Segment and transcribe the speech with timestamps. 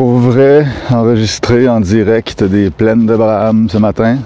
[0.00, 4.16] pour vrai, enregistré en direct des plaines d'Abraham ce matin.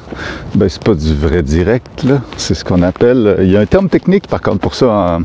[0.55, 2.21] Ben, c'est pas du vrai direct, là.
[2.37, 3.39] C'est ce qu'on appelle.
[3.41, 5.19] Il y a un terme technique, par contre, pour ça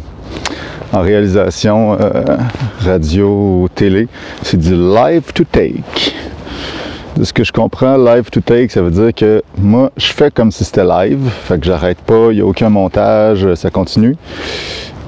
[0.92, 2.24] en, réalisation euh,
[2.84, 4.08] radio télé.
[4.42, 6.16] C'est du live to take.
[7.16, 10.32] De ce que je comprends, live to take, ça veut dire que moi, je fais
[10.32, 11.30] comme si c'était live.
[11.44, 14.16] Fait que j'arrête pas, il n'y a aucun montage, ça continue.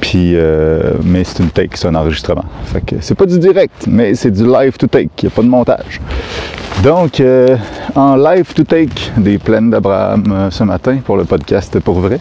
[0.02, 2.44] Puis, euh, mais c'est une take, c'est un enregistrement.
[2.66, 5.10] Fait c'est pas du direct, mais c'est du live to take.
[5.22, 6.02] Il n'y a pas de montage.
[6.84, 7.56] Donc, euh,
[7.96, 12.18] en live to take des plaines d'Abraham euh, ce matin pour le podcast pour vrai.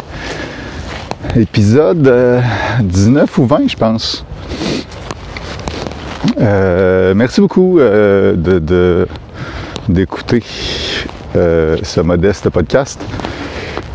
[1.34, 2.42] Épisode
[2.82, 4.24] 19 ou 20, je pense.
[6.38, 9.06] merci beaucoup de,
[9.88, 10.42] d'écouter
[11.34, 13.00] ce modeste podcast.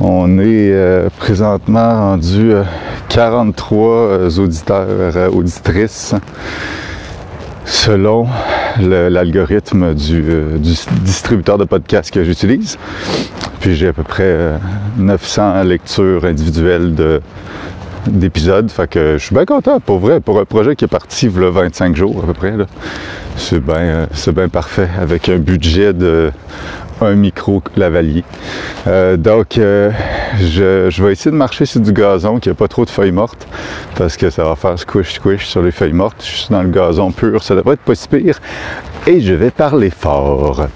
[0.01, 2.53] On est présentement rendu
[3.15, 6.13] 43 euh, auditeurs, euh, auditrices,
[7.63, 8.27] selon
[8.81, 9.93] l'algorithme euh,
[10.57, 12.77] du, distributeur de podcasts que j'utilise.
[13.61, 14.59] Puis j'ai à peu près
[14.97, 17.21] 900 lectures individuelles
[18.05, 18.69] d'épisodes.
[18.69, 21.31] Fait que je suis bien content, pour vrai, pour un projet qui est parti il
[21.31, 22.53] 25 jours à peu près.
[23.37, 26.31] C'est bien parfait avec un budget de
[27.01, 28.23] un micro lavalier.
[28.87, 29.91] Euh, donc, euh,
[30.39, 33.47] je, vais essayer de marcher sur du gazon qui n'a pas trop de feuilles mortes
[33.95, 36.23] parce que ça va faire squish squish sur les feuilles mortes.
[36.23, 38.39] Je suis dans le gazon pur, ça devrait être pas si pire.
[39.07, 40.67] Et je vais parler fort.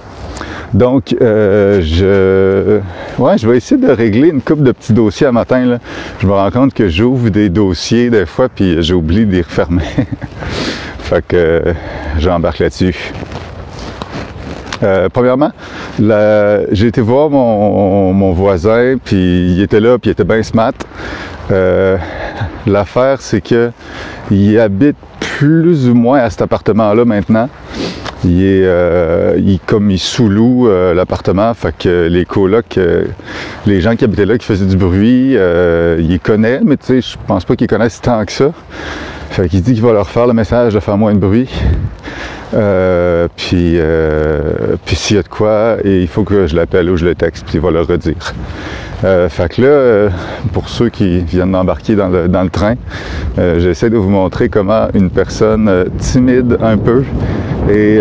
[0.73, 2.79] Donc, euh, je,
[3.21, 5.65] ouais, je vais essayer de régler une coupe de petits dossiers à matin.
[5.65, 5.79] Là.
[6.19, 9.83] Je me rends compte que j'ouvre des dossiers des fois, puis j'oublie de les refermer.
[10.99, 11.63] fait que
[12.19, 13.11] j'embarque là-dessus.
[14.83, 15.51] Euh, premièrement,
[15.99, 20.73] j'ai été voir mon, voisin, puis il était là, puis il était bien smart.
[21.51, 21.97] Euh,
[22.67, 23.71] l'affaire, c'est que
[24.31, 27.49] il habite plus ou moins à cet appartement-là maintenant.
[28.23, 32.79] Il est, euh, il, comme il sous-loue l'appartement, fait que les colocs,
[33.65, 37.17] les gens qui habitaient là, qui faisaient du bruit, il connaît, mais tu sais, je
[37.27, 38.51] pense pas qu'ils connaissent tant que ça.
[39.29, 41.49] Fait qu'il dit qu'il va leur faire le message de faire moins de bruit.
[42.53, 46.97] Euh, puis, euh, puis s'il y a de quoi, il faut que je l'appelle ou
[46.97, 48.33] je le texte, puis il va le redire.
[49.03, 50.09] Euh, fait que là,
[50.51, 52.75] pour ceux qui viennent d'embarquer dans le, dans le train,
[53.37, 57.03] j'essaie de vous montrer comment une personne timide un peu
[57.71, 57.99] et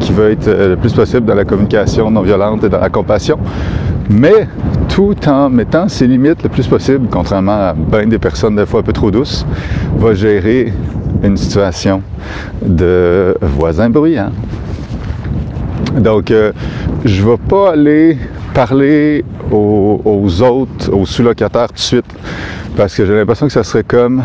[0.00, 3.38] qui veut être le plus possible dans la communication non violente et dans la compassion,
[4.10, 4.48] mais
[4.88, 8.80] tout en mettant ses limites le plus possible, contrairement à bien des personnes des fois
[8.80, 9.46] un peu trop douces,
[9.96, 10.72] va gérer
[11.22, 12.02] une situation
[12.62, 14.30] de voisin bruyant.
[15.96, 16.52] Donc, euh,
[17.04, 18.18] je ne vais pas aller
[18.54, 22.16] parler aux, autres, aux sous-locataires tout de suite,
[22.76, 24.22] parce que j'ai l'impression que ça serait comme,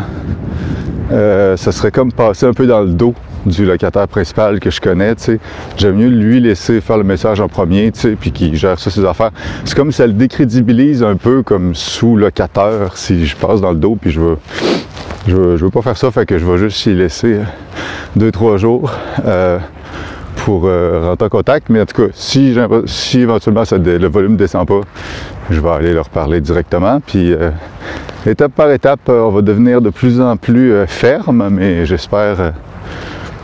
[1.12, 3.14] euh, ça serait comme passer un peu dans le dos
[3.46, 5.40] du locataire principal que je connais, tu sais.
[5.76, 8.90] J'aime mieux lui laisser faire le message en premier, tu sais, puis qu'il gère ça
[8.90, 9.30] ses affaires.
[9.64, 13.96] C'est comme ça le décrédibilise un peu comme sous-locataire si je passe dans le dos
[14.00, 14.36] puis je veux
[15.26, 17.40] je veux, veux pas faire ça, fait que je vais juste y laisser
[18.14, 18.92] deux, trois jours
[19.24, 19.58] euh,
[20.44, 21.70] pour euh, rentrer en contact.
[21.70, 22.54] Mais en tout cas, si,
[22.86, 24.80] si éventuellement le volume descend pas,
[25.50, 27.00] je vais aller leur parler directement.
[27.00, 27.50] Puis euh,
[28.26, 32.52] étape par étape, on va devenir de plus en plus ferme, mais j'espère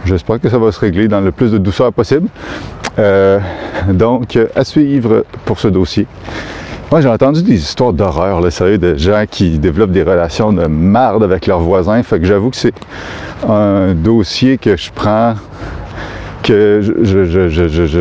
[0.04, 2.28] j'espère que ça va se régler dans le plus de douceur possible.
[3.88, 6.06] donc, à suivre pour ce dossier.
[6.90, 10.66] Moi, j'ai entendu des histoires d'horreur, là, sérieux, de gens qui développent des relations de
[10.66, 12.02] marde avec leurs voisins.
[12.02, 12.74] Fait que j'avoue que c'est
[13.48, 15.34] un dossier que je prends,
[16.42, 16.80] que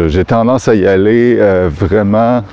[0.09, 2.43] j'ai tendance à y aller euh, vraiment.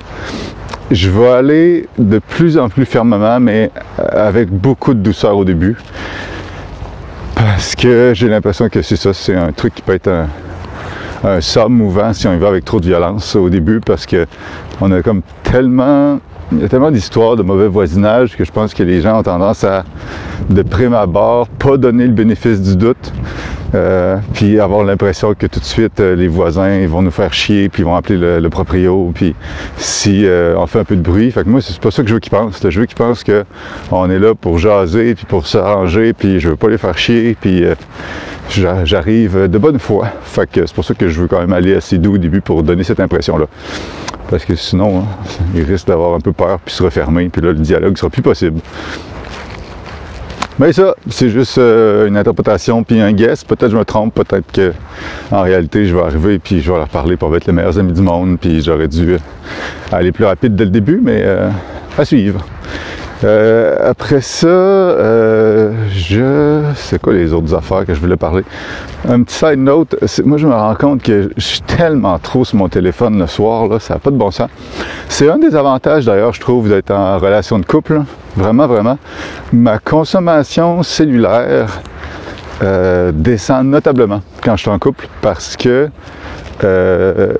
[0.91, 5.75] Je vais aller de plus en plus fermement, mais avec beaucoup de douceur au début.
[7.57, 10.27] Parce que j'ai l'impression que c'est ça, c'est un truc qui peut être un,
[11.23, 14.27] un somme mouvant si on y va avec trop de violence au début parce que
[14.79, 16.19] on a comme tellement
[16.51, 19.23] il y a tellement d'histoires de mauvais voisinage que je pense que les gens ont
[19.23, 19.85] tendance à,
[20.51, 23.11] de prime abord, pas donner le bénéfice du doute,
[23.75, 27.67] euh, puis avoir l'impression que tout de suite euh, les voisins vont nous faire chier,
[27.69, 29.35] puis ils vont appeler le, proprio, puis
[29.77, 31.31] si euh, on fait un peu de bruit.
[31.31, 32.61] Fait que moi, c'est pas ça que je veux qu'ils pensent.
[32.67, 36.55] Je veux qu'ils pensent qu'on est là pour jaser, puis pour s'arranger, puis je veux
[36.55, 37.63] pas les faire chier, puis
[38.49, 40.07] j'arrive de bonne foi.
[40.23, 42.41] Fait que c'est pour ça que je veux quand même aller assez doux au début
[42.41, 43.47] pour donner cette impression-là.
[44.29, 45.05] Parce que sinon, hein,
[45.55, 48.21] il risque d'avoir un peu peur puis se refermer, puis là, le dialogue sera plus
[48.21, 48.59] possible.
[50.59, 53.43] Mais ça, c'est juste euh, une interprétation puis un guess.
[53.43, 54.73] Peut-être je me trompe, peut-être que
[55.31, 57.93] en réalité, je vais arriver puis je vais leur parler pour être les meilleurs amis
[57.93, 59.17] du monde, puis j'aurais dû
[59.91, 61.49] aller plus rapide dès le début, mais euh,
[61.95, 62.43] à suivre.
[63.23, 66.61] Euh, après ça, euh, je...
[66.75, 68.43] C'est quoi les autres affaires que je voulais parler?
[69.09, 72.57] Un petit side note, moi je me rends compte que je suis tellement trop sur
[72.57, 74.49] mon téléphone le soir, là, ça n'a pas de bon sens.
[75.09, 78.01] C'est un des avantages d'ailleurs, je trouve, d'être en relation de couple.
[78.35, 78.99] Vraiment, vraiment.
[79.51, 81.81] Ma consommation cellulaire
[82.61, 85.89] euh, descend notablement quand je suis en couple parce que
[86.63, 87.33] euh,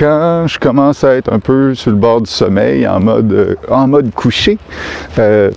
[0.00, 3.54] quand je commence à être un peu sur le bord du sommeil, en mode, euh,
[3.68, 4.56] en mode couché,
[5.18, 5.50] euh,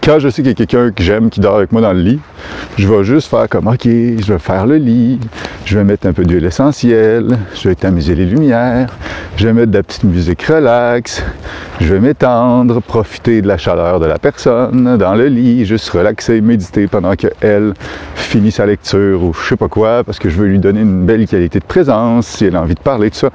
[0.00, 1.98] quand je sais qu'il y a quelqu'un que j'aime qui dort avec moi dans le
[1.98, 2.20] lit,
[2.78, 5.18] je vais juste faire comme OK, je vais faire le lit,
[5.64, 8.88] je vais mettre un peu d'huile essentielle, je vais tamiser les lumières,
[9.36, 11.24] je vais mettre de la petite musique relax,
[11.80, 16.40] je vais m'étendre, profiter de la chaleur de la personne dans le lit, juste relaxer,
[16.40, 17.72] méditer pendant qu'elle
[18.14, 21.06] finit sa lecture ou je sais pas quoi, parce que je veux lui donner une
[21.06, 23.30] belle qualité de présence, si elle a envie de parler, tout ça.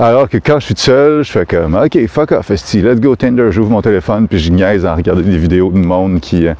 [0.00, 3.52] Alors que quand je suis seul, je fais comme OK, fuck off, let's go Tinder,
[3.52, 6.54] j'ouvre mon téléphone, puis je niaise en regardant des vidéos de monde qui, euh,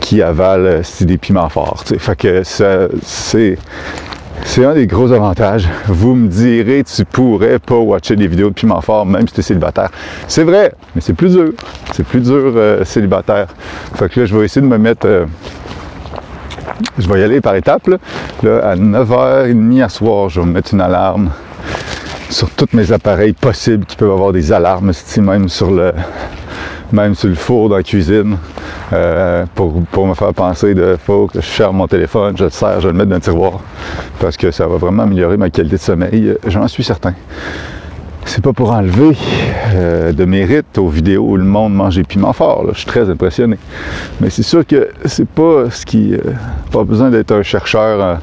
[0.00, 1.84] qui avale des piments forts.
[1.98, 3.58] Fait que c'est.
[4.44, 5.68] C'est un des gros avantages.
[5.86, 9.40] Vous me direz, tu pourrais pas watcher des vidéos de piment fort même si tu
[9.40, 9.90] es célibataire.
[10.28, 11.52] C'est vrai, mais c'est plus dur.
[11.92, 13.48] C'est plus dur euh, célibataire.
[13.94, 15.06] Fait que là, je vais essayer de me mettre.
[15.06, 15.26] Euh,
[16.98, 17.88] je vais y aller par étapes.
[17.88, 17.98] Là.
[18.62, 21.30] à 9h30 à soir, je vais me mettre une alarme
[22.32, 25.92] sur tous mes appareils possibles qui peuvent avoir des alarmes, même sur le,
[26.90, 28.38] même sur le four dans la cuisine,
[28.92, 32.80] euh, pour, me faire penser de faut que je ferme mon téléphone, je le sers,
[32.80, 33.60] je le mets dans le tiroir,
[34.18, 37.14] parce que ça va vraiment améliorer ma qualité de sommeil, j'en suis certain.
[38.34, 39.14] C'est pas pour enlever
[39.74, 42.64] euh, de mérite aux vidéos où le monde mange des piments forts.
[42.72, 43.58] Je suis très impressionné.
[44.22, 46.14] Mais c'est sûr que c'est pas ce qui.
[46.14, 46.20] Euh,
[46.70, 48.14] pas besoin d'être un chercheur euh,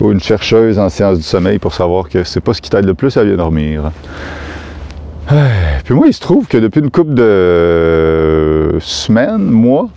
[0.00, 2.84] ou une chercheuse en sciences du sommeil pour savoir que c'est pas ce qui t'aide
[2.84, 3.92] le plus à bien dormir.
[5.84, 9.88] Puis moi, il se trouve que depuis une couple de semaines, mois,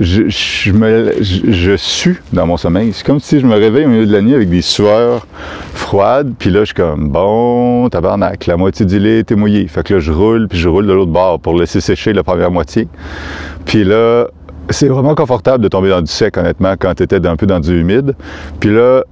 [0.00, 2.92] je, je, me, je, sue dans mon sommeil.
[2.92, 5.26] C'est comme si je me réveille au milieu de la nuit avec des sueurs
[5.72, 6.34] froides.
[6.38, 9.66] Puis là, je suis comme, bon, tabarnak, la moitié du lit était mouillée.
[9.68, 12.22] Fait que là, je roule, puis je roule de l'autre bord pour laisser sécher la
[12.22, 12.88] première moitié.
[13.64, 14.26] Puis là,
[14.70, 17.60] c'est vraiment confortable de tomber dans du sec, honnêtement, quand tu étais un peu dans
[17.60, 18.14] du humide.
[18.60, 19.04] Puis là,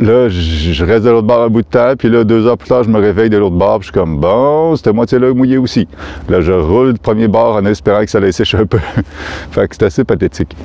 [0.00, 2.68] Là, je reste de l'autre bord un bout de temps, puis là, deux heures plus
[2.68, 5.58] tard, je me réveille de l'autre bord, puis je suis comme, bon, cette moitié-là mouillée
[5.58, 5.88] aussi.
[6.28, 8.78] Là, je roule le premier bord en espérant que ça allait sécher un peu.
[9.50, 10.56] fait que c'est assez pathétique.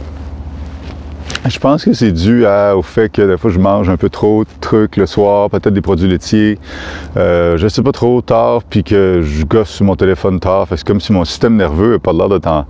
[1.45, 4.43] Je pense que c'est dû au fait que des fois je mange un peu trop
[4.43, 6.57] de trucs le soir, peut-être des produits laitiers,
[7.17, 10.67] euh, je sais pas trop tard, puis que je gosse sur mon téléphone tard.
[10.69, 12.65] C'est comme si mon système nerveux n'a pas l'air de temps,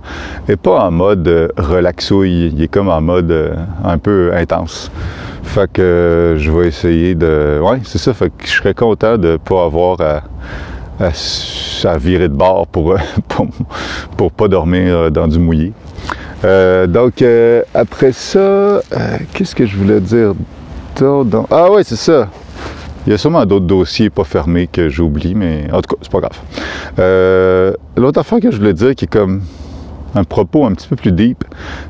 [0.48, 3.54] est pas en mode euh, relaxouille, il est comme en mode euh,
[3.84, 4.90] un peu intense.
[5.44, 7.60] Fait que euh, je vais essayer de.
[7.62, 8.12] Ouais, c'est ça.
[8.44, 10.22] Je serais content de pas avoir à,
[11.00, 12.96] à, virer de bord pour,
[13.28, 13.46] pour,
[14.16, 15.72] pour, pas dormir dans du mouillé.
[16.44, 18.80] Euh, donc, euh, après ça,
[19.32, 20.34] qu'est-ce que je voulais dire?
[21.50, 22.28] Ah ouais, c'est ça.
[23.06, 26.12] Il y a sûrement d'autres dossiers pas fermés que j'oublie, mais en tout cas, c'est
[26.12, 27.76] pas grave.
[27.96, 29.42] L'autre affaire que je voulais dire qui est comme
[30.14, 31.44] un propos un petit peu plus deep,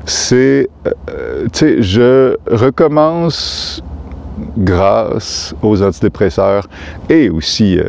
[0.05, 0.69] c'est,
[1.09, 3.83] euh, tu sais, je recommence
[4.57, 6.67] grâce aux antidépresseurs
[7.09, 7.79] et aussi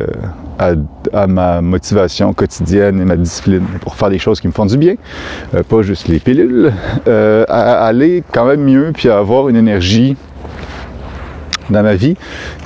[0.61, 0.75] euh,
[1.13, 4.77] à, ma motivation quotidienne et ma discipline pour faire des choses qui me font du
[4.77, 4.95] bien,
[5.55, 6.73] euh, pas juste les pilules,
[7.07, 10.15] à aller quand même mieux puis à avoir une énergie
[11.69, 12.15] dans ma vie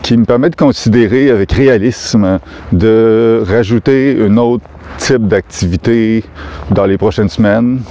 [0.02, 2.40] qui me permet de considérer avec réalisme
[2.71, 4.64] de rajouter une autre
[4.98, 6.24] type d'activité
[6.69, 7.81] dans les prochaines semaines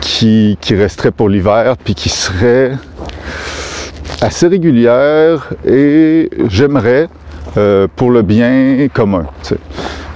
[0.00, 2.72] qui, qui resterait pour l'hiver, puis qui serait
[4.20, 7.08] assez régulière et j'aimerais
[7.56, 9.26] euh, pour le bien commun.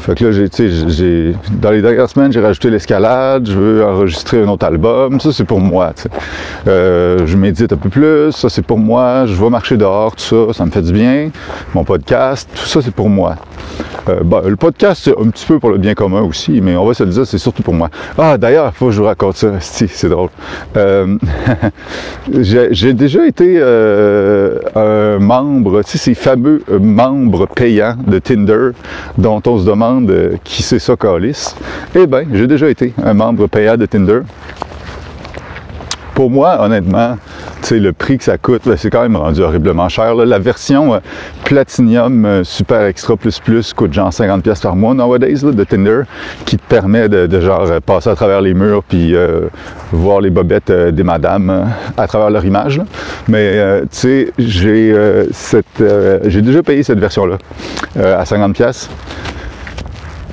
[0.07, 0.49] Fait que là, j'ai,
[0.89, 5.33] j'ai, dans les dernières semaines, j'ai rajouté l'escalade, je veux enregistrer un autre album, ça
[5.33, 5.93] c'est pour moi.
[6.69, 10.23] Euh, je médite un peu plus, ça c'est pour moi, je vais marcher dehors, tout
[10.23, 11.31] ça, ça me fait du bien.
[11.75, 13.35] Mon podcast, tout ça c'est pour moi.
[14.09, 16.85] Euh, bah, le podcast, c'est un petit peu pour le bien commun aussi, mais on
[16.85, 17.91] va se le dire, c'est surtout pour moi.
[18.17, 20.29] Ah, d'ailleurs, il faut que je vous raconte ça, c'est drôle.
[20.77, 21.17] Euh,
[22.41, 28.71] j'ai déjà été euh, un membre, tu sais, ces fameux membres payants de Tinder
[29.19, 30.13] dont on se demande
[30.45, 31.55] qui c'est ça, Calis?
[31.95, 34.21] Eh bien, j'ai déjà été un membre payant de Tinder.
[36.17, 37.19] Pour moi, honnêtement,
[37.71, 40.15] le prix que ça coûte, c'est quand même rendu horriblement cher.
[40.15, 40.99] La version euh,
[41.45, 46.05] Platinum euh, Super Extra Plus Plus coûte genre 50$ par mois nowadays de Tinder,
[46.47, 49.49] qui te permet de, genre passer à travers les murs puis euh,
[49.93, 52.81] voir les bobettes des madames à travers leur image.
[53.29, 54.95] Mais tu sais, j'ai
[56.25, 57.37] j'ai déjà payé cette version-là
[57.95, 58.89] à 50$.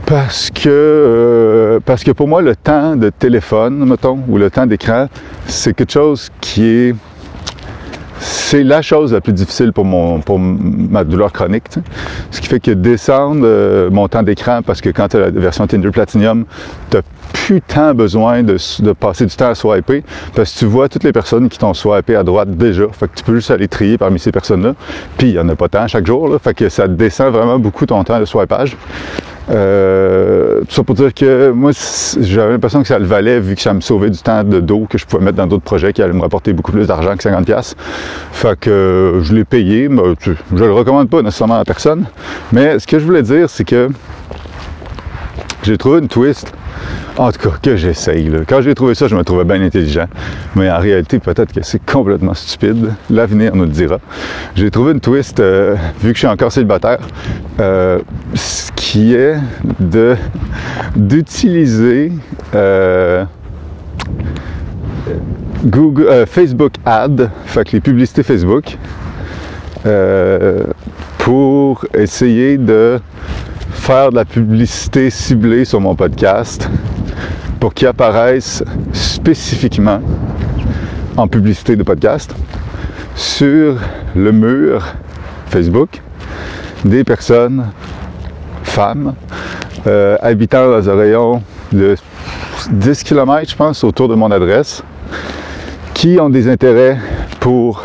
[0.06, 4.66] Parce que, euh, parce que pour moi, le temps de téléphone, mettons, ou le temps
[4.66, 5.08] d'écran,
[5.48, 6.96] c'est quelque chose qui est
[8.20, 11.66] c'est la chose la plus difficile pour, mon, pour ma douleur chronique.
[12.32, 15.30] Ce qui fait que descendre euh, mon temps d'écran, parce que quand tu as la
[15.30, 16.46] version Tinder Platinum,
[16.90, 16.98] tu
[17.34, 18.58] plus tant besoin de,
[18.94, 20.04] passer du temps à swiper,
[20.36, 22.86] parce que tu vois toutes les personnes qui t'ont swipé à droite déjà.
[22.92, 24.76] Fait que tu peux juste aller trier parmi ces personnes-là.
[25.18, 26.30] Puis il n'y en a pas tant chaque jour.
[26.30, 28.78] Là, fait que ça descend vraiment beaucoup ton temps de swipage.
[29.50, 31.72] Euh, tout ça pour dire que moi,
[32.20, 34.86] j'avais l'impression que ça le valait vu que ça me sauvait du temps de dos
[34.90, 37.24] que je pouvais mettre dans d'autres projets qui allaient me rapporter beaucoup plus d'argent que
[37.24, 37.74] 50$.
[38.32, 42.06] Fait que euh, je l'ai payé, mais je le recommande pas nécessairement à personne.
[42.52, 43.90] Mais ce que je voulais dire, c'est que
[45.64, 46.54] j'ai trouvé une twist
[47.18, 48.32] en tout cas, que j'essaye.
[48.48, 50.08] Quand j'ai trouvé ça, je me trouvais bien intelligent.
[50.56, 52.94] Mais en réalité, peut-être que c'est complètement stupide.
[53.10, 54.00] L'avenir nous le dira.
[54.56, 57.00] J'ai trouvé une twist, euh, vu que je suis encore célibataire,
[57.60, 58.00] euh,
[58.34, 59.36] ce qui est
[59.80, 60.16] de
[60.96, 62.12] d'utiliser
[62.56, 63.26] euh,
[65.66, 68.78] Google, Facebook Ad, fait que les publicités Facebook,
[71.18, 73.00] pour essayer de
[73.74, 76.70] faire de la publicité ciblée sur mon podcast
[77.60, 78.64] pour qu'il apparaisse
[78.94, 80.02] spécifiquement
[81.18, 82.34] en publicité de podcast
[83.16, 83.78] sur
[84.16, 84.86] le mur
[85.48, 86.02] Facebook
[86.86, 87.66] des personnes,
[88.64, 89.14] femmes,
[89.88, 91.96] euh, habitant dans un rayon de
[92.72, 94.84] 10 km, je pense, autour de mon adresse,
[95.94, 96.98] qui ont des intérêts
[97.40, 97.84] pour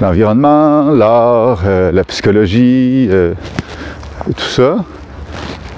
[0.00, 3.34] l'environnement, l'art, euh, la psychologie, euh,
[4.36, 4.84] tout ça,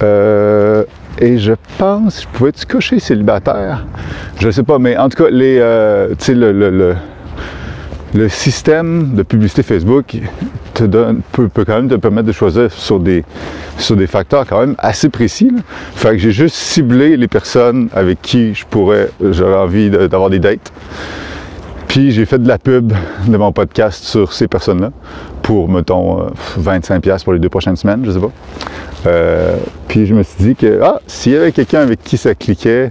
[0.04, 0.84] euh,
[1.18, 3.86] et je pense, je pouvais tu cocher célibataire?
[4.40, 6.14] Je sais pas, mais en tout cas, euh,
[8.14, 10.16] le, système de publicité Facebook
[10.74, 10.84] te
[11.32, 13.24] peut, quand même te permettre de choisir sur des,
[14.06, 15.52] facteurs quand même assez précis.
[15.94, 20.40] Fait que j'ai juste ciblé les personnes avec qui je pourrais, j'aurais envie d'avoir des
[20.40, 20.72] dates.
[21.94, 22.92] Puis j'ai fait de la pub
[23.28, 24.90] de mon podcast sur ces personnes-là
[25.42, 26.26] pour, mettons,
[26.58, 28.32] 25$ euh, pour les deux prochaines semaines, je sais pas.
[29.06, 32.34] Euh, puis je me suis dit que, ah, s'il y avait quelqu'un avec qui ça
[32.34, 32.90] cliquait,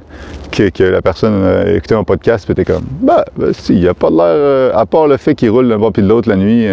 [0.51, 3.93] que, la personne euh, écoutait mon podcast, puis était comme, bah, ben, il n'y a
[3.93, 6.38] pas de l'air, à part le fait qu'il roule d'un bord puis de l'autre la
[6.38, 6.65] nuit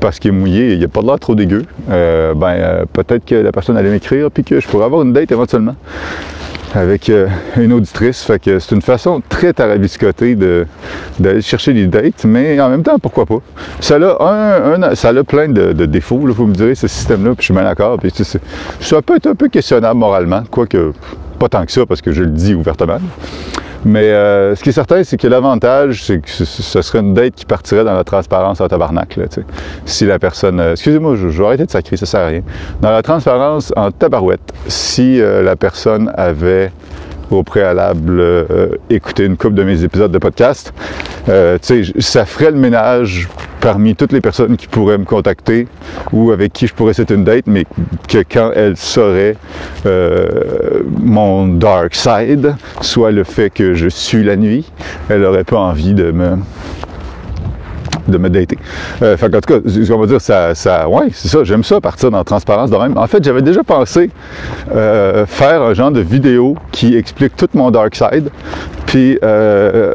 [0.00, 3.34] parce qu'il est mouillé, il n'y a pas de l'air trop dégueu, ben, peut-être que
[3.34, 5.74] la personne allait m'écrire, puis que je pourrais avoir une date éventuellement
[6.74, 8.22] avec euh, une auditrice.
[8.22, 12.98] Fait que c'est une façon très tarabiscotée d'aller chercher des dates, mais en même temps,
[12.98, 13.40] pourquoi pas?
[13.80, 17.44] Ça a, un, ça a plein de, défauts, vous me direz, ce système-là, puis je
[17.46, 17.98] suis mal d'accord.
[17.98, 18.12] Puis
[18.80, 20.92] ça peut être un peu questionnable moralement, quoique
[21.38, 22.98] pas tant que ça, parce que je le dis ouvertement.
[23.88, 27.34] Mais euh, ce qui est certain, c'est que l'avantage, c'est que ce serait une date
[27.34, 29.16] qui partirait dans la transparence en tabarnak.
[29.16, 29.24] Là,
[29.86, 30.60] si la personne...
[30.60, 32.42] Euh, excusez-moi, je, vais arrêter de sacrer, ça sert à rien.
[32.82, 36.70] Dans la transparence en tabarouette, si euh, la personne avait
[37.30, 40.74] au préalable euh, écouter une couple de mes épisodes de podcast,
[41.30, 41.58] euh,
[41.98, 43.26] ça ferait le ménage
[43.60, 45.66] parmi toutes les personnes qui pourraient me contacter
[46.12, 47.64] ou avec qui je pourrais cette une date, mais
[48.08, 49.36] que quand elles sauraient
[49.86, 54.70] euh, mon dark side, soit le fait que je suis la nuit,
[55.08, 56.36] elle n'aurait pas envie de me
[58.08, 58.58] de me dater.
[59.02, 62.10] Euh, en tout cas, on va dire, ça, ça ouais, c'est ça, j'aime ça, partir
[62.10, 62.96] dans la transparence de même.
[62.96, 64.10] En fait, j'avais déjà pensé
[64.74, 68.30] euh, faire un genre de vidéo qui explique tout mon dark side,
[68.88, 69.92] puis, euh,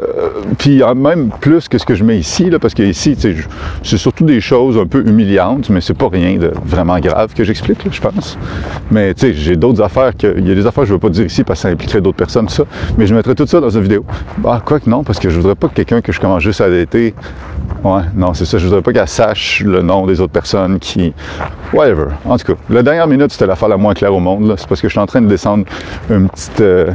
[0.56, 3.16] puis même plus que ce que je mets ici, là, parce que ici,
[3.82, 7.42] c'est surtout des choses un peu humiliantes, mais c'est pas rien de vraiment grave que
[7.42, 8.38] j'explique, je pense.
[8.92, 10.34] Mais tu sais, j'ai d'autres affaires que.
[10.38, 12.00] Il y a des affaires que je veux pas dire ici parce que ça impliquerait
[12.00, 12.64] d'autres personnes, ça.
[12.96, 14.04] Mais je mettrais tout ça dans une vidéo.
[14.46, 16.60] Ah, quoi que non, parce que je voudrais pas que quelqu'un que je commence juste
[16.60, 17.14] à dater.
[17.82, 18.58] Ouais, non, c'est ça.
[18.58, 21.12] Je voudrais pas qu'elle sache le nom des autres personnes qui.
[21.72, 22.06] Whatever.
[22.24, 24.54] En tout cas, la dernière minute, c'était l'affaire la moins claire au monde.
[24.56, 25.64] C'est parce que je suis en train de descendre
[26.10, 26.90] une petite, euh,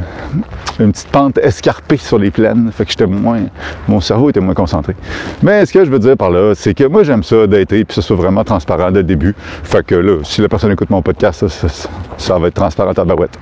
[0.78, 2.70] une petite pente escarpée sur les plaines.
[2.72, 3.40] Fait que j'étais moins.
[3.88, 4.94] Mon cerveau était moins concentré.
[5.42, 7.86] Mais ce que je veux dire par là, c'est que moi, j'aime ça d'être puis
[7.86, 9.34] que ce soit vraiment transparent dès le début.
[9.62, 13.38] Fait que là, si la personne écoute mon podcast, ça, va être transparent à barouette.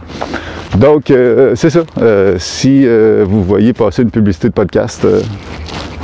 [0.76, 1.80] Donc, euh, c'est ça.
[2.00, 2.87] Euh, si
[3.25, 5.06] vous voyez passer une publicité de podcast,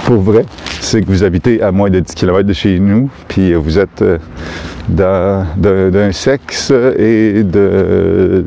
[0.04, 0.44] pour vrai,
[0.85, 4.03] c'est que vous habitez à moins de 10 km de chez nous, puis vous êtes
[4.03, 8.45] euh, d'un sexe et d'une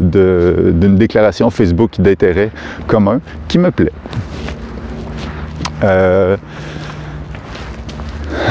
[0.96, 2.51] déclaration Facebook d'intérêt
[2.86, 3.91] commun qui me plaît.
[5.84, 6.38] Euh,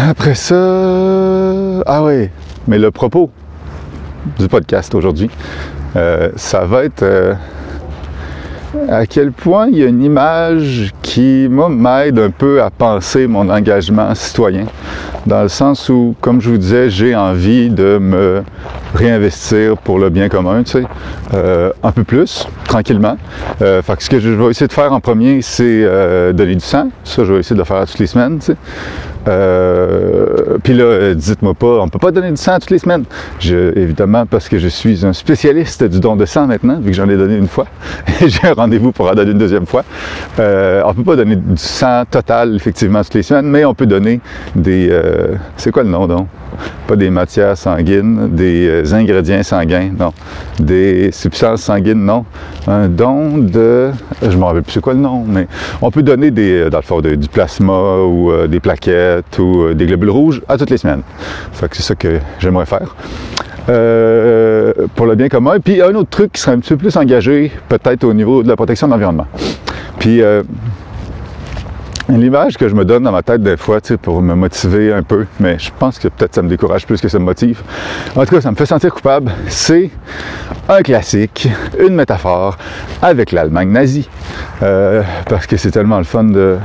[0.09, 0.55] après ça,
[1.87, 2.29] ah oui,
[2.67, 3.31] mais le propos
[4.39, 5.31] du podcast aujourd'hui,
[5.95, 7.05] euh, ça va être
[8.89, 13.49] à quel point il y a une image qui m'aide un peu à penser mon
[13.49, 14.67] engagement citoyen,
[15.27, 18.43] dans le sens où, comme je vous disais, j'ai envie de me
[18.95, 20.85] réinvestir pour le bien commun, tu sais,
[21.35, 23.17] euh, un peu plus, tranquillement.
[23.63, 26.55] Euh, fait que ce que je vais essayer de faire en premier, c'est euh, donner
[26.55, 26.91] du sang.
[27.05, 28.57] Ça, je vais essayer de le faire toutes les semaines, tu sais.
[29.29, 33.05] Euh, puis là, dites-moi pas, on peut pas donner du sang toutes les semaines.
[33.41, 36.97] Je, évidemment, parce que je suis un spécialiste du don de sang maintenant, vu que
[36.97, 37.67] j'en ai donné une fois.
[38.27, 39.85] J'ai un rendez-vous pour en donner une deuxième fois.
[40.39, 43.87] Euh, on peut pas donner du sang total, effectivement, toutes les semaines, mais on peut
[43.87, 44.21] donner
[44.55, 44.89] des...
[44.91, 46.29] Euh, c'est quoi le nom, donc?
[46.87, 50.13] Pas des matières sanguines, des euh, ingrédients sanguins, non.
[50.59, 52.25] Des substances sanguines, non.
[52.67, 53.91] Un don de...
[54.23, 55.47] Je me rappelle plus c'est quoi le nom, mais
[55.83, 60.11] on peut donner des, dans le fond, du plasma ou des plaquettes ou des globules
[60.11, 61.03] rouges à toutes les semaines.
[61.53, 62.95] Fait que c'est ça que j'aimerais faire.
[63.69, 65.59] Euh, pour le bien commun.
[65.59, 68.49] Puis un autre truc qui serait un petit peu plus engagé, peut-être au niveau de
[68.49, 69.27] la protection de l'environnement.
[69.99, 70.43] Puis euh,
[72.09, 74.93] l'image que je me donne dans ma tête des fois, tu sais, pour me motiver
[74.93, 77.63] un peu, mais je pense que peut-être ça me décourage plus que ça me motive.
[78.15, 79.33] En tout cas, ça me fait sentir coupable.
[79.49, 79.91] C'est
[80.69, 81.49] un classique,
[81.79, 82.57] une métaphore
[83.03, 84.09] avec l'Allemagne nazie.
[84.63, 86.57] Euh, parce que c'est tellement le fun de,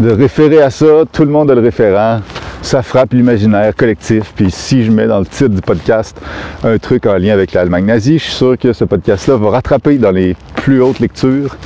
[0.00, 0.86] de référer à ça.
[1.10, 2.20] Tout le monde a le référent
[2.62, 4.32] ça frappe l'imaginaire collectif.
[4.34, 6.20] Puis si je mets dans le titre du podcast
[6.64, 9.96] un truc en lien avec l'Allemagne nazie, je suis sûr que ce podcast-là va rattraper
[9.98, 11.56] dans les plus hautes lectures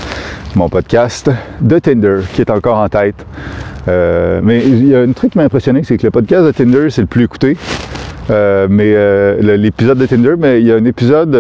[0.54, 1.30] mon podcast
[1.60, 3.24] de Tinder qui est encore en tête.
[3.88, 6.50] Euh, mais il y a un truc qui m'a impressionné, c'est que le podcast de
[6.52, 7.56] Tinder, c'est le plus écouté.
[8.30, 11.36] Euh, mais euh, l'épisode de Tinder, mais il y a un épisode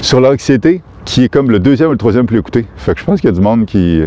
[0.00, 2.66] sur l'anxiété qui est comme le deuxième ou le troisième plus écouté.
[2.76, 4.02] Fait que je pense qu'il y a du monde qui,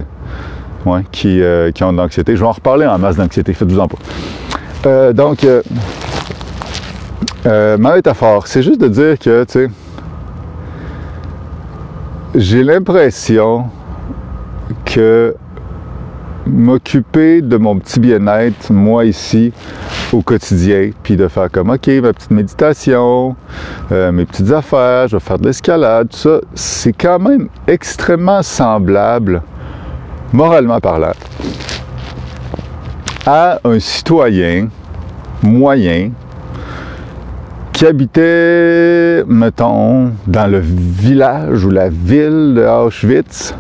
[0.86, 1.42] ouais, qui,
[1.74, 2.36] qui ont de l'anxiété.
[2.36, 3.98] Je vais en reparler en masse d'anxiété, faites-vous-en pas.
[4.86, 5.62] Euh, donc, euh,
[7.46, 9.70] euh, ma métaphore, c'est juste de dire que, tu sais,
[12.36, 13.66] j'ai l'impression
[14.86, 15.36] que
[16.48, 19.52] m'occuper de mon petit bien-être, moi ici,
[20.14, 23.36] au quotidien, puis de faire comme, OK, ma petite méditation,
[23.90, 29.42] mes petites affaires, je vais faire de l'escalade, tout ça, c'est quand même extrêmement semblable,
[30.32, 31.14] moralement parlant,
[33.26, 34.70] à un citoyen
[35.44, 36.12] moyen
[37.82, 43.56] qui habitait, mettons, dans le village ou la ville de Auschwitz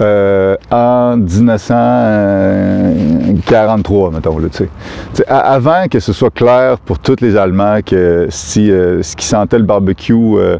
[0.00, 4.66] euh, en 1943, mettons, là, tu
[5.12, 5.26] sais.
[5.28, 9.58] Avant que ce soit clair pour tous les Allemands que si euh, ce qui sentait
[9.58, 10.56] le barbecue, euh,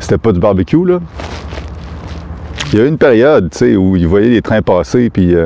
[0.00, 0.98] c'était pas du barbecue, là,
[2.72, 5.36] il y a eu une période, tu sais, où ils voyaient les trains passer, puis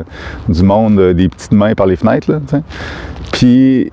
[0.49, 2.41] du monde, des petites mains par les fenêtres, là.
[3.31, 3.93] Puis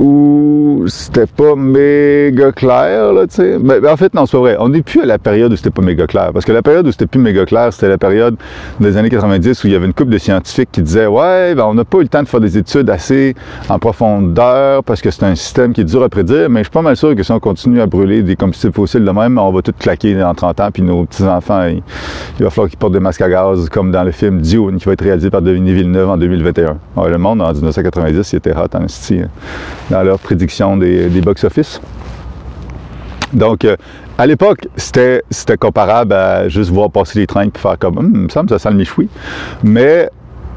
[0.00, 3.58] où c'était pas méga clair, là, tu sais?
[3.60, 4.56] Mais, en fait, non, c'est pas vrai.
[4.58, 6.30] On n'est plus à la période où c'était pas méga clair.
[6.32, 8.36] Parce que la période où c'était plus méga clair, c'était la période
[8.80, 11.64] des années 90 où il y avait une couple de scientifiques qui disaient Ouais, ben,
[11.64, 13.34] on n'a pas eu le temps de faire des études assez
[13.68, 16.72] en profondeur parce que c'est un système qui est dur à prédire, mais je suis
[16.72, 19.52] pas mal sûr que si on continue à brûler des combustibles fossiles de même, on
[19.52, 21.82] va tout claquer dans 30 ans, puis nos petits-enfants, il,
[22.42, 24.92] va falloir qu'ils portent des masques à gaz, comme dans le film Dune, qui va
[24.92, 26.76] être réalisé par Denis Villeneuve en 2021.
[27.08, 29.28] le monde, en 1990, il était hot en style
[29.92, 31.80] dans leur prédiction des, box-office.
[33.32, 33.76] Donc, euh,
[34.18, 35.22] à l'époque, c'était,
[35.58, 38.70] comparable à juste voir passer les trains et faire comme, hum, il me ça sent
[38.70, 39.08] le michoui.
[39.62, 40.08] Mais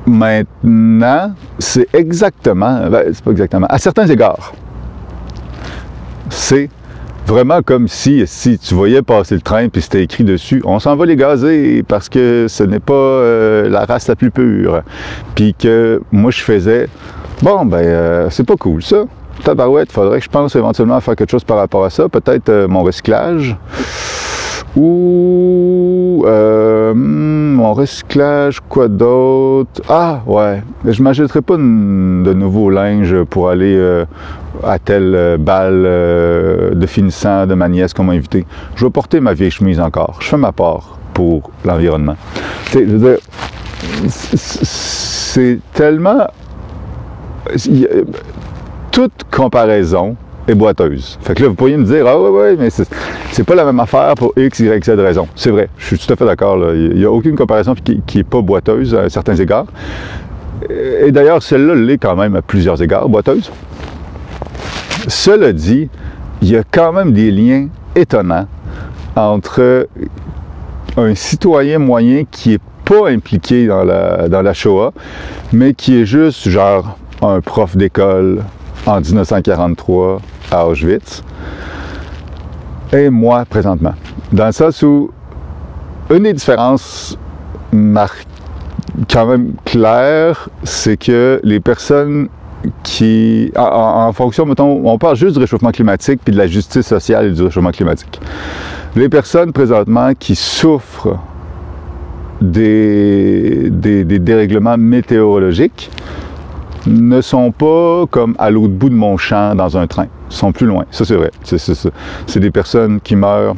[0.06, 4.54] maintenant, c'est exactement, ben, c'est pas exactement, à certains égards,
[6.30, 6.70] c'est
[7.28, 10.96] vraiment comme si, si tu voyais passer le train puis c'était écrit dessus, on s'en
[10.96, 14.84] va les gazer parce que ce n'est pas euh, la race la plus pure.
[15.34, 16.88] Puis que moi je faisais,
[17.42, 19.06] bon ben euh, c'est pas cool ça
[19.44, 22.10] tabarouette, faudrait que je pense éventuellement à faire quelque chose par rapport à ça.
[22.10, 23.56] Peut-être euh, mon recyclage.
[24.76, 29.82] Ou euh, hmm, mon recyclage, quoi d'autre?
[29.88, 31.62] Ah ouais, je m'achèterai pas de,
[32.34, 34.06] nouveau linge pour aller euh,
[34.64, 38.46] à tel bal de finissant de ma nièce qu'on m'a invité.
[38.76, 40.18] Je vais porter ma vieille chemise encore.
[40.20, 42.18] Je fais ma part pour l'environnement.
[44.10, 46.28] C'est tellement
[48.96, 50.16] toute comparaison
[50.48, 51.20] est boiteuse.
[51.22, 53.82] Fait que là, vous pourriez me dire, ah ouais, ouais, mais c'est pas la même
[53.82, 55.28] affaire pour X, Y, Z raison.
[55.36, 56.58] C'est vrai, je suis tout à fait d'accord.
[56.74, 59.66] Il n'y a aucune comparaison qui n'est pas boiteuse à certains égards.
[60.70, 63.52] Et d'ailleurs, celle-là l'est quand même à plusieurs égards, boiteuse.
[65.10, 65.90] Cela dit,
[66.42, 68.48] il y a quand même des liens étonnants
[69.18, 69.90] entre
[70.96, 74.94] un citoyen moyen qui est pas impliqué dans la, dans la Shoah,
[75.52, 78.42] mais qui est juste genre un prof d'école,
[78.86, 80.20] en 1943
[80.52, 81.24] à Auschwitz
[82.94, 83.94] et moi présentement.
[84.32, 85.12] Dans le sens où
[86.10, 87.18] une des différences
[87.74, 92.30] quand même claires, c'est que les personnes
[92.84, 97.28] qui, en, fonction, mettons, on parle juste du réchauffement climatique puis de la justice sociale
[97.28, 98.20] et du réchauffement climatique.
[98.96, 101.18] Les personnes présentement qui souffrent
[102.42, 105.92] des, dérèglements météorologiques
[106.88, 110.08] ne sont pas comme à l'autre bout de mon champ dans un train.
[110.30, 110.86] Ils sont plus loin.
[110.92, 111.32] Ça, c'est vrai.
[111.44, 113.56] C'est des personnes qui meurent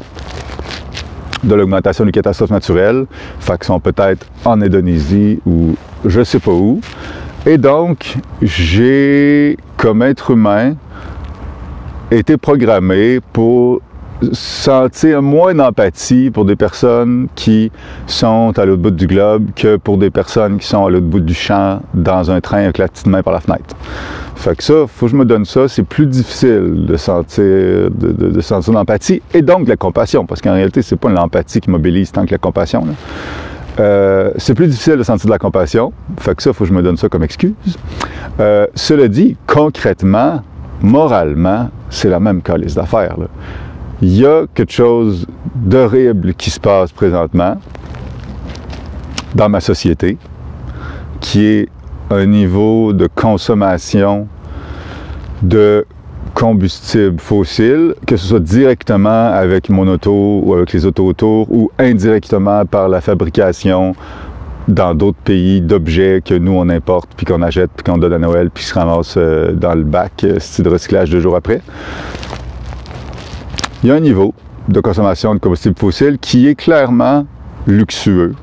[1.43, 3.05] de l'augmentation des catastrophes naturelles,
[3.39, 6.81] fait sont peut-être en Indonésie ou je sais pas où.
[7.45, 10.75] Et donc, j'ai, comme être humain,
[12.11, 13.81] été programmé pour
[14.31, 17.71] sentir moins d'empathie pour des personnes qui
[18.07, 21.19] sont à l'autre bout du globe que pour des personnes qui sont à l'autre bout
[21.19, 23.75] du champ dans un train avec la petite main par la fenêtre.
[24.35, 25.67] Fait que ça, faut que je me donne ça.
[25.67, 30.53] C'est plus difficile de sentir, de, sentir l'empathie et donc de la compassion, parce qu'en
[30.53, 32.85] réalité, c'est pas l'empathie qui mobilise tant que la compassion.
[33.79, 35.91] Euh, c'est plus difficile de sentir de la compassion.
[36.19, 37.53] Fait que ça, faut que je me donne ça comme excuse.
[38.39, 40.41] Euh, cela dit, concrètement,
[40.81, 43.17] moralement, c'est la même calice d'affaires
[44.01, 47.57] il y a quelque chose d'horrible qui se passe présentement
[49.33, 50.17] dans ma société,
[51.19, 51.69] qui est
[52.09, 54.27] un niveau de consommation
[55.41, 55.85] de
[56.33, 61.71] combustibles fossiles, que ce soit directement avec mon auto ou avec les autos autour, ou
[61.79, 63.95] indirectement par la fabrication
[64.67, 68.19] dans d'autres pays d'objets que nous on importe, puis qu'on achète, puis qu'on donne à
[68.19, 71.61] Noël, puis se ramasse euh, dans le bac, euh, style de recyclage deux jours après
[73.83, 74.33] il y a un niveau
[74.67, 77.25] de consommation de combustible fossile qui est clairement
[77.67, 78.35] luxueux,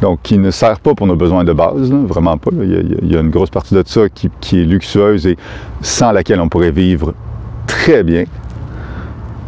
[0.00, 2.50] donc qui ne sert pas pour nos besoins de base, vraiment pas.
[2.52, 5.36] Il, y a, une grosse partie de ça qui, est luxueuse et
[5.80, 7.14] sans laquelle on pourrait vivre
[7.66, 8.24] très bien.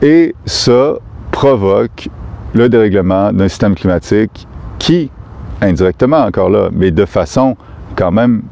[0.02, 0.94] Et ça
[1.30, 2.08] provoque
[2.54, 4.46] le dérèglement d'un système climatique
[4.78, 5.10] qui,
[5.60, 7.56] indirectement encore là, mais de façon
[7.96, 8.42] quand même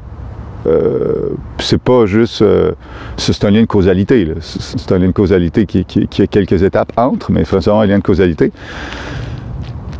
[0.67, 2.43] euh, c'est pas juste.
[2.43, 2.73] Euh,
[3.17, 4.29] c'est un lien de causalité.
[4.41, 8.03] C'est un lien de causalité qui, a quelques étapes entre, mais vraiment un lien de
[8.03, 8.53] causalité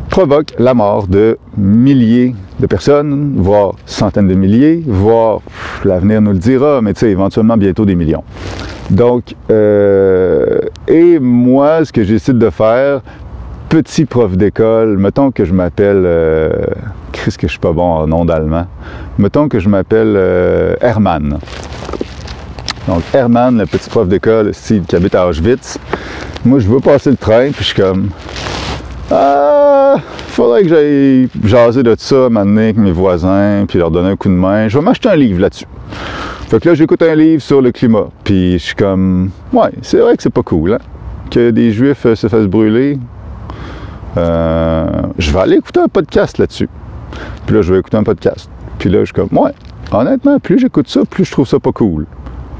[0.09, 5.41] provoque la mort de milliers de personnes, voire centaines de milliers, voire
[5.85, 8.23] l'avenir nous le dira, mais tu sais, éventuellement bientôt des millions.
[8.89, 13.01] Donc, euh, et moi, ce que j'essaie de faire,
[13.69, 16.03] petit prof d'école, mettons que je m'appelle,
[17.23, 18.67] Qu'est-ce que je suis pas bon en nom d'allemand,
[19.17, 21.39] mettons que je m'appelle euh, Hermann.
[22.87, 25.77] Donc Hermann, le petit prof d'école qui habite à Auschwitz,
[26.45, 28.09] moi je veux passer le train, puis je suis comme,
[29.11, 29.95] ah,
[30.27, 34.29] faudrait que j'aille jaser de ça maintenant avec mes voisins, puis leur donner un coup
[34.29, 34.67] de main.
[34.67, 35.65] Je vais m'acheter un livre là-dessus.
[36.49, 39.97] Fait que là, j'écoute un livre sur le climat, puis je suis comme, ouais, c'est
[39.97, 40.79] vrai que c'est pas cool, hein,
[41.29, 42.97] que des Juifs euh, se fassent brûler.
[44.15, 46.69] Euh, je vais aller écouter un podcast là-dessus.
[47.45, 48.49] Puis là, je vais écouter un podcast.
[48.79, 49.51] Puis là, je suis comme, ouais,
[49.91, 52.05] honnêtement, plus j'écoute ça, plus je trouve ça pas cool.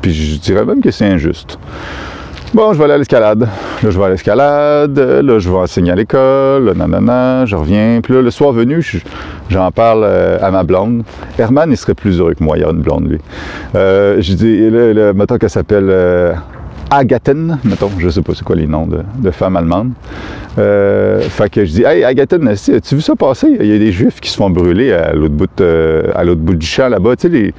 [0.02, 1.58] Puis je dirais même que c'est injuste.
[2.54, 3.42] Bon, je vais aller à l'escalade.
[3.42, 4.98] Là, je vais à l'escalade.
[4.98, 6.74] Là, je vais enseigner à l'école.
[6.76, 8.00] Nanana, je reviens.
[8.02, 8.82] Puis là, le soir venu,
[9.50, 11.04] j'en parle euh, à ma blonde.
[11.38, 12.58] Herman, il serait plus heureux que moi.
[12.58, 13.20] Il y a une blonde, lui.
[13.76, 16.34] Euh, je dis, là, mettons qu'elle s'appelle euh,
[17.66, 19.92] mettons, je sais pas c'est quoi les noms de, femmes allemandes.
[20.58, 23.58] Euh, fait que je dis, hey Agaten, as-tu vu ça passer?
[23.60, 26.56] Il y a des juifs qui se font brûler à l'autre bout, à l'autre bout
[26.56, 27.15] du champ là-bas.
[27.15, 27.54] Tu sais,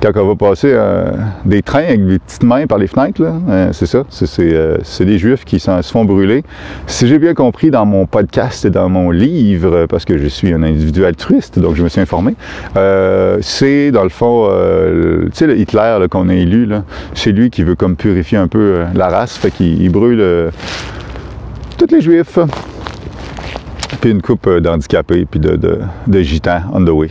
[0.00, 1.12] quand on va passer euh,
[1.44, 4.04] des trains avec des petites mains par les fenêtres, là, euh, c'est ça.
[4.10, 6.42] C'est, des juifs qui se font brûler.
[6.86, 10.52] Si j'ai bien compris dans mon podcast et dans mon livre, parce que je suis
[10.52, 12.34] un individu altruiste, donc je me suis informé,
[13.40, 14.48] c'est dans le fond,
[15.26, 16.68] tu sais, le Hitler qu'on a élu,
[17.14, 20.50] c'est lui qui veut comme purifier un peu euh, la race, fait qu'il brûle euh,
[21.76, 22.38] tous les juifs.
[24.00, 27.08] Puis une coupe euh, d'handicapés, puis de, de, gitans on the way.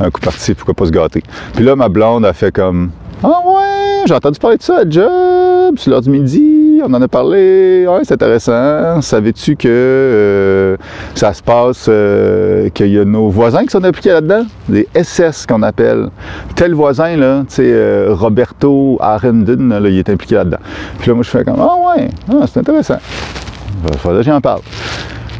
[0.00, 1.22] Un coup parti, pourquoi pas se gâter.
[1.54, 2.90] Puis là, ma blonde a fait comme
[3.22, 7.02] Ah ouais, j'ai entendu parler de ça à job, c'est l'heure du midi, on en
[7.02, 9.02] a parlé, ouais, c'est intéressant.
[9.02, 10.78] Savais-tu que
[11.14, 11.90] ça se passe,
[12.72, 14.44] qu'il y a nos voisins qui sont impliqués là-dedans?
[14.68, 16.08] Des SS qu'on appelle.
[16.54, 20.60] Tel voisin, là, tu sais, Roberto Arenden, là, il est impliqué là-dedans.
[20.98, 22.98] Puis là, moi, je fais comme, ah ouais, ah, c'est intéressant.
[23.92, 24.60] Il faudrait que j'en parle.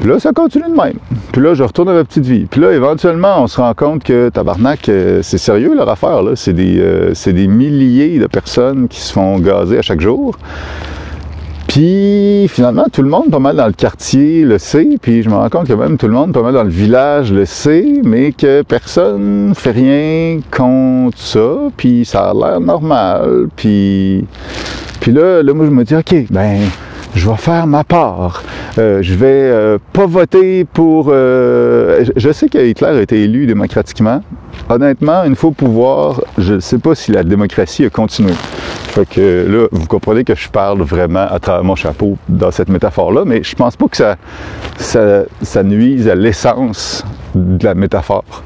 [0.00, 0.98] Puis là, ça continue de même.
[1.32, 2.46] Puis là, je retourne à ma petite vie.
[2.46, 6.22] Puis là, éventuellement, on se rend compte que tabarnak, c'est sérieux leur affaire.
[6.22, 6.32] Là.
[6.36, 10.36] C'est, des, c'est des milliers de personnes qui se font gazer à chaque jour.
[11.70, 15.36] Puis finalement, tout le monde pas mal dans le quartier le sait, puis je me
[15.36, 18.32] rends compte que même tout le monde pas mal dans le village le sait, mais
[18.32, 24.24] que personne fait rien contre ça, puis ça a l'air normal, puis...
[24.98, 26.58] Puis là, là, moi, je me dis, OK, ben,
[27.14, 28.42] je vais faire ma part.
[28.78, 31.08] Euh, je vais euh, pas voter pour...
[31.10, 34.22] Euh, je sais que Hitler a été élu démocratiquement.
[34.68, 38.32] Honnêtement, une fois au pouvoir, je ne sais pas si la démocratie a continué.
[38.32, 42.68] Fait que là, vous comprenez que je parle vraiment à travers mon chapeau dans cette
[42.68, 44.16] métaphore-là, mais je pense pas que ça,
[44.76, 48.42] ça, ça nuise à l'essence de la métaphore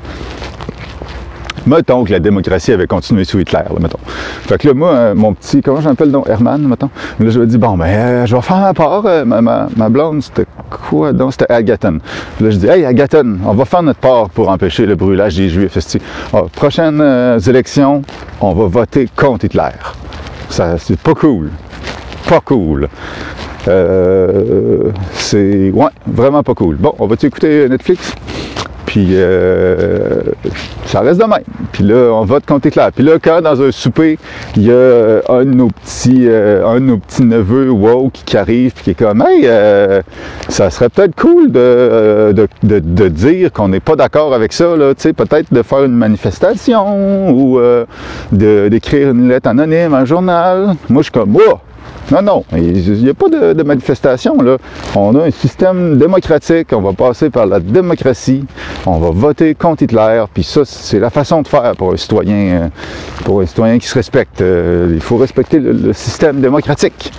[1.67, 3.99] mettons que la démocratie avait continué sous Hitler, là, mettons.
[4.05, 6.91] Fait que là, moi, euh, mon petit, comment j'appelle donc, Herman, mettons?
[7.21, 9.05] Là, je me dis, bon, ben, je vais faire ma part.
[9.07, 11.33] Euh, ma, blonde, c'était quoi donc?
[11.33, 11.99] C'était Agaton.
[12.41, 15.49] Là, je dis, hey, Agaton, on va faire notre part pour empêcher le brûlage des
[15.49, 15.79] Juifs.
[16.33, 18.03] Alors, prochaines euh, élections,
[18.41, 19.71] on va voter contre Hitler.
[20.49, 21.51] Ça, c'est pas cool.
[22.29, 22.89] Pas cool.
[23.69, 26.77] Euh, c'est, ouais, vraiment pas cool.
[26.77, 28.15] Bon, on va-tu écouter Netflix?
[28.95, 30.21] Puis euh,
[30.87, 31.43] ça reste de même.
[31.73, 32.87] Puis là, on vote contre Hitler.
[32.95, 34.21] Puis là, quand dans un souper,
[34.55, 38.37] il y a un de nos petits, euh, un de nos petits neveux woke qui
[38.37, 40.01] arrive, puis qui est comme Hey, euh,
[40.49, 45.03] ça serait peut-être cool de, de dire qu'on n'est pas d'accord avec ça, là, tu
[45.03, 47.59] sais, peut-être de faire une manifestation ou
[48.31, 50.77] d'écrire une lettre anonyme, un journal.
[50.89, 51.59] Moi, je suis comme Oh!
[52.11, 54.41] Non, non, il n'y a pas de, manifestation.
[54.43, 54.59] Là.
[54.95, 58.45] On a un système démocratique, on va passer par la démocratie,
[58.87, 62.71] on va voter contre Hitler, puis ça, c'est la façon de faire pour un citoyen,
[63.25, 64.41] pour un citoyen qui se respecte.
[64.41, 67.13] Il faut respecter le système démocratique.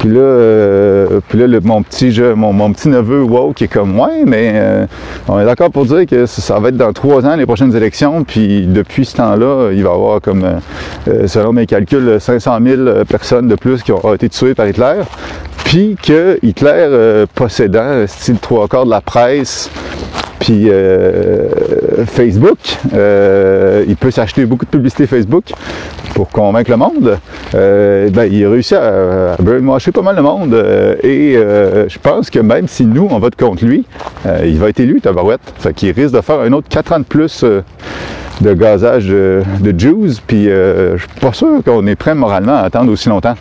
[0.00, 3.68] Puis là, euh, puis là le, mon petit mon, mon, petit neveu wow qui est
[3.68, 4.86] comme ouais, mais euh,
[5.28, 8.24] on est d'accord pour dire que ça, va être dans trois ans les prochaines élections.
[8.24, 10.42] Puis depuis ce temps-là, il va y avoir comme,
[11.06, 15.02] euh, selon mes calculs, 500 000 personnes de plus qui ont été tuées par Hitler.
[15.66, 19.70] Puis que Hitler possédant style trois quarts de la presse,
[20.40, 21.48] puis euh,
[22.06, 22.58] Facebook,
[22.94, 25.52] euh, il peut s'acheter beaucoup de publicité Facebook
[26.14, 27.18] pour convaincre le monde.
[27.54, 30.54] Euh, ben, il a réussi à, à pas mal le monde.
[31.02, 33.84] et je pense que même si nous, on vote contre lui,
[34.44, 35.40] il va être élu, Tabarouette.
[35.58, 37.44] Fait qu'il risque de faire un autre 4 ans de plus
[38.40, 40.08] de gazage de, de Jews.
[40.26, 43.34] Puis je suis pas sûr qu'on est prêt moralement à attendre aussi longtemps.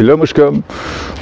[0.00, 0.62] Puis là, moi, je suis comme,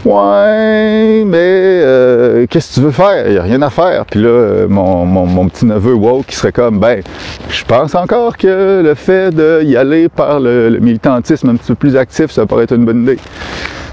[0.05, 1.37] ouais, mais
[1.83, 3.27] euh, qu'est-ce que tu veux faire?
[3.27, 4.07] Il n'y a rien à faire.
[4.07, 7.03] Puis là, mon, mon, mon, petit neveu woke qui serait comme, ben,
[7.51, 11.75] je pense encore que le fait d'y aller par le, le, militantisme un petit peu
[11.75, 13.19] plus actif, ça pourrait être une bonne idée.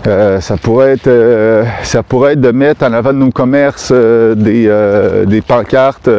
[0.07, 3.89] Euh, ça pourrait être euh, ça pourrait être de mettre en avant de nos commerces
[3.91, 4.69] euh, des,
[5.25, 6.09] des pancartes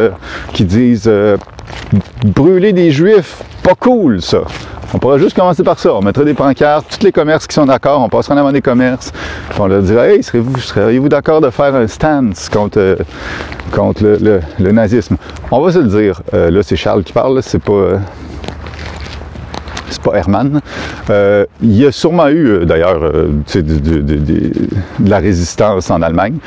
[0.53, 1.11] qui disent
[2.25, 4.43] brûler des juifs, pas cool ça.
[4.95, 5.93] On pourrait juste commencer par ça.
[5.95, 8.63] On mettrait des pancartes, tous les commerces qui sont d'accord, on passerait en avant des
[8.63, 9.13] commerces.
[9.59, 12.97] On leur dirait Hey, seriez-vous seriez d'accord de faire un stance contre, euh,
[13.73, 15.17] contre le, le, le, nazisme?
[15.51, 16.23] On va se le dire.
[16.35, 17.99] Euh, là, c'est Charles qui parle, c'est pas.
[19.91, 20.61] C'est pas Herman.
[21.11, 24.53] Euh, il y a sûrement eu, d'ailleurs, euh, de, de, de, de,
[25.05, 26.39] la résistance en Allemagne.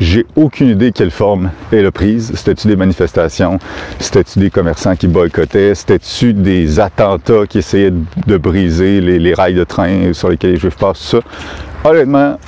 [0.00, 2.32] J'ai aucune idée quelle forme elle a prise.
[2.34, 3.58] C'était-tu des manifestations?
[4.00, 5.74] C'était-tu des commerçants qui boycottaient?
[5.74, 7.92] C'était-tu des attentats qui essayaient
[8.26, 11.88] de briser les, les, rails de train sur lesquels les Juifs passent, tout ça?
[11.88, 12.38] Honnêtement,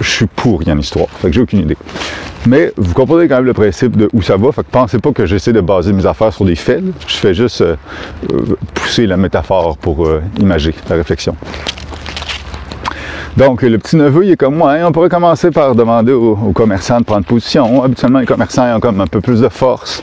[0.00, 1.08] je suis pour rien histoire.
[1.08, 1.76] Fait que j'ai aucune idée.
[2.46, 4.52] Mais vous comprenez quand même le principe de où ça va.
[4.52, 6.82] Fait que pensez pas que j'essaie de baser mes affaires sur des faits.
[7.06, 7.76] Je fais juste euh,
[8.74, 11.36] pousser la métaphore pour euh, imager la réflexion.
[13.36, 14.72] Donc, le petit neveu, il est comme moi.
[14.72, 17.82] Hein, on pourrait commencer par demander aux, commerçants de prendre position.
[17.82, 20.02] Habituellement, les commerçants ont comme un peu plus de force,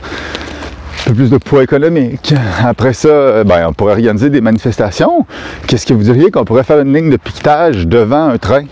[1.06, 2.34] peu plus de poids économique.
[2.64, 5.26] Après ça, ben, on pourrait organiser des manifestations.
[5.68, 8.64] Qu'est-ce que vous diriez qu'on pourrait faire une ligne de piquetage devant un train?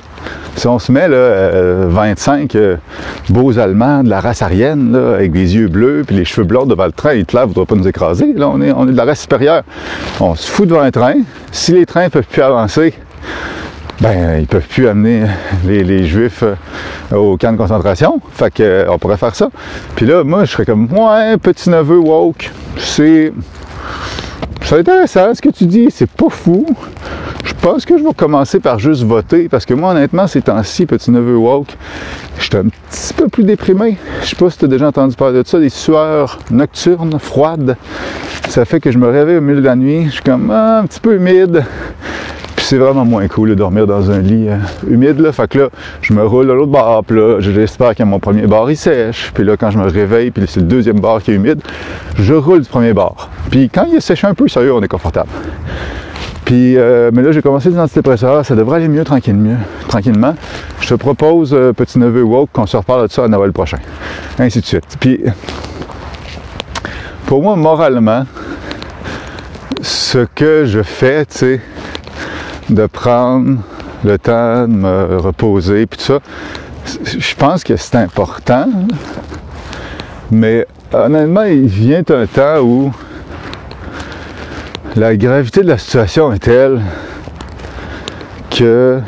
[0.55, 2.75] Si on se met là, euh, 25 euh,
[3.29, 6.65] beaux Allemands de la race aryenne, là, avec des yeux bleus puis les cheveux blonds
[6.65, 8.33] devant le train, Hitler ne voudra pas nous écraser.
[8.33, 9.63] Là, on est, on est de la race supérieure.
[10.19, 11.15] On se fout devant un train.
[11.51, 12.93] Si les trains ne peuvent plus avancer,
[14.01, 15.25] ben, ils peuvent plus amener
[15.63, 18.19] les, les Juifs euh, au camp de concentration.
[18.33, 19.49] Fait que, euh, on pourrait faire ça.
[19.95, 23.31] Puis là, moi, je serais comme, ouais, petit neveu woke, c'est.
[24.63, 26.65] C'est intéressant ce que tu dis, c'est pas fou.
[27.43, 30.85] Je pense que je vais commencer par juste voter parce que moi, honnêtement, ces temps-ci,
[30.85, 31.75] petit neveu woke,
[32.37, 33.97] je suis un petit peu plus déprimé.
[34.21, 37.75] Je sais pas si tu as déjà entendu parler de ça, des sueurs nocturnes, froides.
[38.47, 40.79] Ça fait que je me réveille au milieu de la nuit, je suis comme ah,
[40.79, 41.65] un petit peu humide.
[42.71, 44.55] C'est vraiment moins cool de dormir dans un lit euh,
[44.89, 45.19] humide.
[45.19, 45.33] Là.
[45.33, 45.69] Fait que là,
[46.01, 49.29] je me roule à l'autre bord, puis là, j'espère que mon premier bar il sèche.
[49.33, 51.61] Puis là, quand je me réveille, puis c'est le deuxième bar qui est humide,
[52.17, 53.29] je roule du premier bar.
[53.49, 55.27] Puis quand il séché un peu, sérieux, on est confortable.
[56.45, 59.57] Puis, euh, mais là, j'ai commencé des antidépresseurs, ça devrait aller mieux tranquillement.
[59.89, 60.35] tranquillement.
[60.79, 63.79] Je te propose, euh, petit neveu woke, qu'on se reparle de ça à Noël prochain.
[64.39, 64.95] Ainsi de suite.
[64.97, 65.19] Puis,
[67.25, 68.23] pour moi, moralement,
[69.81, 71.61] ce que je fais, tu sais,
[72.71, 73.59] de prendre
[74.03, 76.19] le temps de me reposer, puis tout ça,
[77.05, 78.65] je pense que c'est important,
[80.31, 82.91] mais honnêtement, il vient un temps où
[84.95, 86.81] la gravité de la situation est telle
[88.49, 88.99] que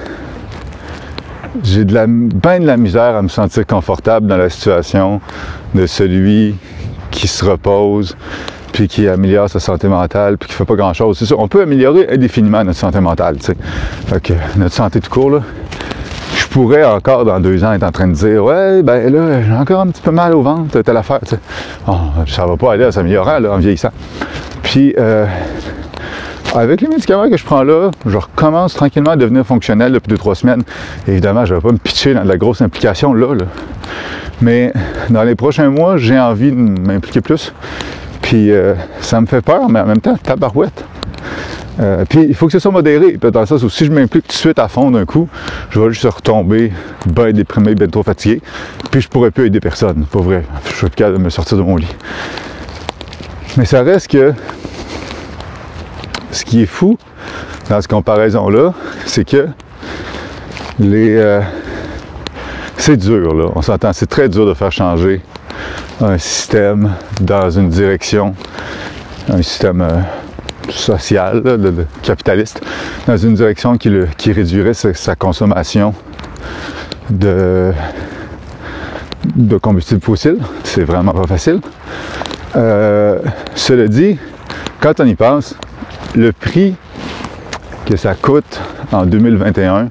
[1.63, 5.21] j'ai de la, de la misère à me sentir confortable dans la situation
[5.75, 6.55] de celui
[7.11, 8.15] qui se repose,
[8.73, 11.17] puis qui améliore sa santé mentale, puis qui fait pas grand-chose.
[11.17, 13.55] C'est sûr, on peut améliorer indéfiniment notre santé mentale, tu sais.
[14.07, 15.41] Fait que notre santé tout court, là,
[16.35, 19.53] je pourrais encore dans deux ans être en train de dire Ouais, ben là, j'ai
[19.53, 21.39] encore un petit peu mal au ventre, telle affaire, tu sais.
[21.87, 23.91] Oh, ça va pas aller à s'améliorer là, en vieillissant.
[24.63, 25.27] Puis euh,
[26.55, 30.17] avec les médicaments que je prends là, je recommence tranquillement à devenir fonctionnel depuis deux,
[30.17, 30.63] trois semaines.
[31.07, 33.45] Évidemment, je ne vais pas me pitcher dans de la grosse implication là, là.
[34.41, 34.73] Mais
[35.11, 37.53] dans les prochains mois, j'ai envie de m'impliquer plus.
[38.23, 40.83] Puis euh, ça me fait peur, mais en même temps, tabarouette.
[41.79, 43.17] Euh, puis il faut que ce soit modéré.
[43.17, 45.27] Dans sens si je m'implique tout de suite à fond d'un coup,
[45.69, 46.71] je vais juste retomber
[47.05, 48.41] bien déprimé, bien trop fatigué.
[48.91, 50.05] Puis je pourrais plus aider personne.
[50.05, 50.43] Pas vrai.
[50.65, 51.87] Je suis capable de me sortir de mon lit.
[53.57, 54.33] Mais ça reste que
[56.31, 56.97] ce qui est fou
[57.69, 58.73] dans cette comparaison-là,
[59.05, 59.47] c'est que
[60.79, 61.15] les.
[61.15, 61.41] Euh,
[62.77, 63.45] c'est dur, là.
[63.55, 65.21] On s'entend, c'est très dur de faire changer
[66.01, 68.35] un système dans une direction,
[69.29, 70.01] un système euh,
[70.69, 71.43] social,
[72.01, 72.61] capitaliste,
[73.07, 75.93] dans une direction qui, le, qui réduirait sa, consommation
[77.09, 77.71] de,
[79.35, 80.37] de combustible fossile.
[80.63, 81.59] C'est vraiment pas facile.
[82.55, 83.19] Euh,
[83.55, 84.17] cela dit,
[84.79, 85.55] quand on y pense,
[86.15, 86.75] le prix
[87.85, 88.59] que ça coûte
[88.91, 89.89] en 2021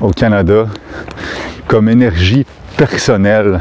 [0.00, 0.66] au Canada
[1.66, 3.60] comme énergie personnelle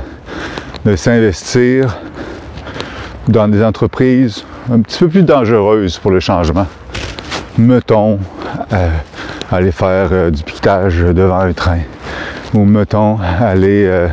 [0.86, 1.98] de s'investir
[3.28, 6.67] dans des entreprises un petit peu plus dangereuses pour le changement.
[7.58, 8.19] Mettons,
[8.71, 8.89] euh,
[9.52, 11.80] aller faire euh, du piquetage devant un train.
[12.54, 14.08] Ou mettons, aller euh,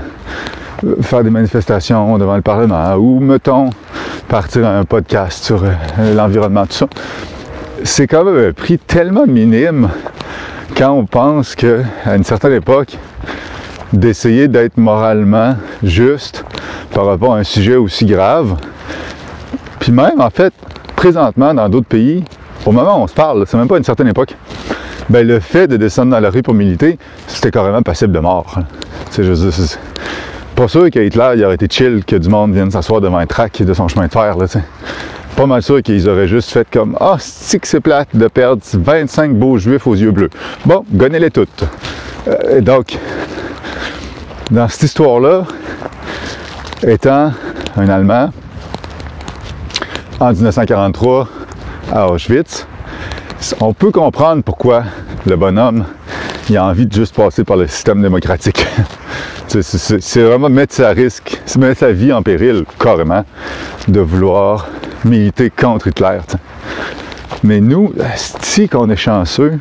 [1.03, 2.95] faire des manifestations devant le Parlement.
[2.95, 3.71] Ou mettons,
[4.29, 5.63] partir un podcast sur
[6.15, 6.87] l'environnement, tout ça
[7.85, 9.89] c'est quand même un prix tellement minime
[10.77, 11.83] quand on pense qu'à
[12.15, 12.97] une certaine époque,
[13.93, 16.45] d'essayer d'être moralement juste
[16.93, 18.57] par rapport à un sujet aussi grave.
[19.81, 20.53] Puis même, en fait,
[20.97, 22.25] présentement, dans d'autres pays,
[22.65, 24.37] au moment où on se parle, c'est même pas une certaine époque,
[25.09, 28.59] ben, le fait de descendre dans la rue pour militer, c'était carrément passible de mort.
[29.11, 29.79] C'est juste,
[30.55, 33.27] pas sûr qu'à Hitler, il aurait été chill que du monde vienne s'asseoir devant un
[33.27, 34.37] track de son chemin de fer.
[34.37, 34.47] Là,
[35.37, 38.29] pas mal sûr qu'ils auraient juste fait comme Ah, oh, c'est que c'est plate de
[38.29, 40.31] perdre 25 beaux juifs aux yeux bleus.
[40.67, 41.65] Bon, gonnez-les toutes.
[42.29, 42.99] Euh, donc,
[44.51, 45.45] dans cette histoire-là,
[46.87, 47.33] étant
[47.77, 48.31] un Allemand,
[50.21, 51.29] en 1943,
[51.93, 52.67] à Auschwitz,
[53.61, 54.85] on peut comprendre pourquoi
[55.27, 55.85] le bonhomme
[56.55, 58.67] a envie de juste passer par le système démocratique.
[59.49, 63.25] c'est vraiment mettre sa risque, mettre sa vie en péril, carrément,
[63.89, 64.69] de vouloir
[65.05, 66.19] militer contre Hitler.
[67.43, 69.59] Mais nous, si qu'on est chanceux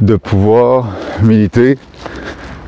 [0.00, 0.88] de pouvoir
[1.22, 1.78] militer,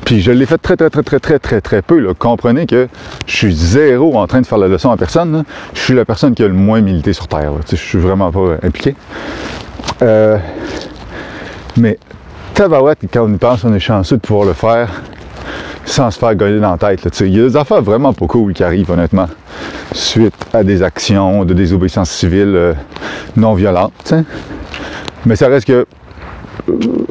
[0.09, 2.15] puis je l'ai fait très, très, très, très, très, très, très peu.
[2.15, 2.87] Comprenez que
[3.27, 5.43] je suis zéro en train de faire la leçon à personne.
[5.75, 7.51] Je suis la personne qui a le moins milité sur Terre.
[7.69, 8.95] Je suis vraiment pas impliqué.
[10.01, 10.39] Euh,
[11.77, 11.99] mais
[12.55, 14.89] tabarouette, quand on y pense, on est chanceux de pouvoir le faire
[15.85, 17.07] sans se faire gagner dans la tête.
[17.19, 19.27] Il y a des affaires vraiment pas cool qui arrivent, honnêtement,
[19.91, 22.73] suite à des actions de désobéissance civile euh,
[23.37, 24.15] non violentes.
[25.27, 25.85] Mais ça reste que.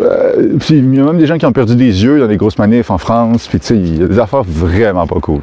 [0.00, 2.58] Euh, il y a même des gens qui ont perdu des yeux dans des grosses
[2.58, 5.40] manifs en France, puis il y a des affaires vraiment pas cool.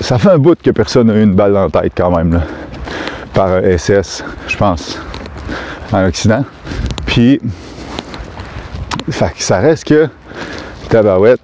[0.00, 2.32] Ça fait un bout que personne n'a eu une balle dans la tête quand même,
[2.32, 2.42] là,
[3.34, 4.98] par SS, je pense,
[5.92, 6.44] en Occident.
[7.06, 7.40] Puis,
[9.08, 10.08] ça reste que
[10.88, 11.40] tabarouette,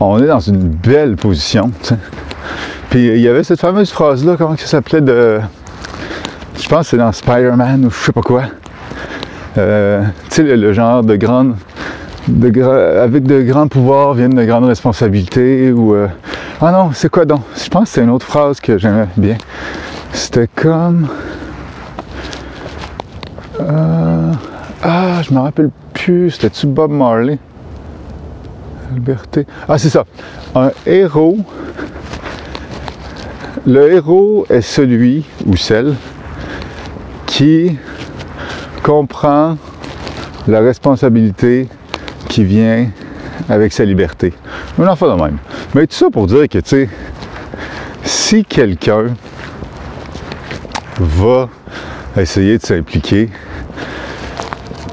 [0.00, 1.70] on est dans une belle position.
[2.90, 5.40] Puis il y avait cette fameuse phrase-là, comment ça s'appelait de.
[6.58, 8.44] Je pense que c'est dans Spider-Man ou je sais pas quoi.
[9.58, 11.56] Euh, tu sais, le, genre de grande.
[12.28, 15.94] De, avec de grands pouvoirs viennent de grandes responsabilités ou.
[15.94, 16.08] Euh,
[16.60, 17.42] ah non, c'est quoi donc?
[17.56, 19.36] Je pense que c'est une autre phrase que j'aimais bien.
[20.12, 21.08] C'était comme.
[23.60, 24.32] Euh,
[24.82, 26.30] ah, je me rappelle plus.
[26.30, 27.38] C'était-tu Bob Marley?
[28.92, 29.46] liberté.
[29.68, 30.04] Ah, c'est ça.
[30.54, 31.38] Un héros.
[33.66, 35.94] Le héros est celui ou celle
[37.26, 37.76] qui
[38.86, 39.58] comprend
[40.46, 41.66] la responsabilité
[42.28, 42.86] qui vient
[43.48, 44.32] avec sa liberté.
[44.78, 45.38] Un enfant de même.
[45.74, 46.88] Mais tout ça pour dire que, tu sais,
[48.04, 49.06] si quelqu'un
[51.00, 51.48] va
[52.16, 53.28] essayer de s'impliquer,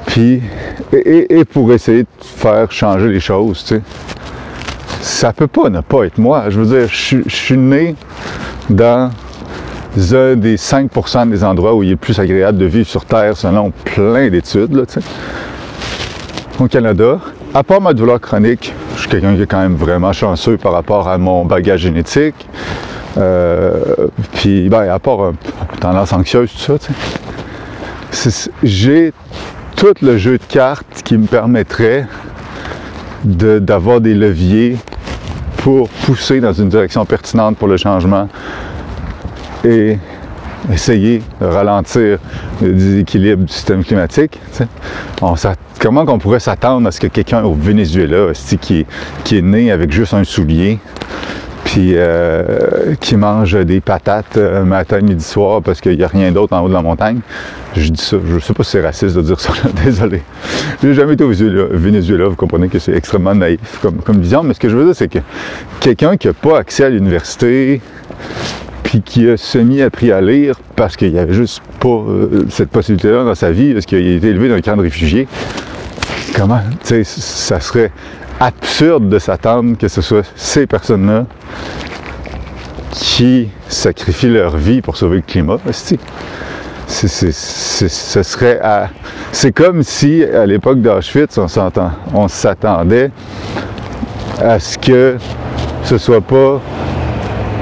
[0.06, 0.42] puis
[0.92, 3.82] et, pour essayer de faire changer les choses, tu sais.
[5.02, 6.46] Ça peut pas ne pas être moi.
[6.48, 7.94] Je veux dire, je, suis né
[8.68, 9.12] dans
[9.96, 13.70] un des 5% des endroits où il est plus agréable de vivre sur Terre selon
[13.70, 14.86] plein d'études.
[16.58, 17.20] Au Canada,
[17.52, 20.72] à part ma douleur chronique, je suis quelqu'un qui est quand même vraiment chanceux par
[20.72, 22.48] rapport à mon bagage génétique.
[23.16, 28.48] Euh, puis, ben, à part une tendance anxieuse, tout ça.
[28.62, 29.12] J'ai
[29.76, 32.06] tout le jeu de cartes qui me permettrait
[33.24, 34.76] d'avoir des leviers
[35.58, 38.28] pour pousser dans une direction pertinente pour le changement
[39.64, 39.98] et
[40.72, 42.18] essayer de ralentir
[42.62, 44.40] le déséquilibre du système climatique.
[45.78, 48.86] comment on pourrait s'attendre à ce que quelqu'un au Venezuela, qui,
[49.24, 50.78] qui est né avec juste un soulier,
[51.64, 56.30] puis euh, qui mange des patates euh, matin, midi, soir parce qu'il n'y a rien
[56.30, 57.20] d'autre en haut de la montagne.
[57.74, 59.52] Je dis ça, je sais pas si c'est raciste de dire ça,
[59.84, 60.22] désolé.
[60.82, 64.54] J'ai jamais été au Venezuela, vous comprenez que c'est extrêmement naïf comme, comme vision, mais
[64.54, 65.18] ce que je veux dire, c'est que
[65.80, 67.80] quelqu'un qui n'a pas accès à l'université,
[68.84, 73.24] puis qui a semi-appris à lire parce qu'il n'y avait juste pas euh, cette possibilité-là
[73.24, 75.26] dans sa vie, parce qu'il a été élevé dans un camp de réfugiés,
[76.36, 77.90] comment, tu sais, ça serait
[78.38, 81.26] absurde de s'attendre que ce soit ces personnes-là
[82.92, 85.58] qui sacrifient leur vie pour sauver le climat.
[86.86, 88.60] ce serait
[89.32, 93.10] C'est comme si, à l'époque d'Auschwitz, on, s'attendait
[94.40, 95.16] à ce que
[95.84, 96.60] ce soit pas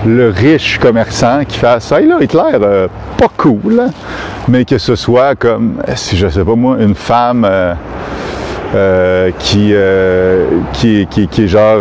[0.07, 3.90] le riche commerçant qui fasse Hey là, Hitler, euh, pas cool, hein?
[4.48, 7.74] mais que ce soit comme, si je sais pas moi, une femme euh,
[8.74, 9.74] euh, qui,
[10.72, 11.78] qui, qui, qui, est genre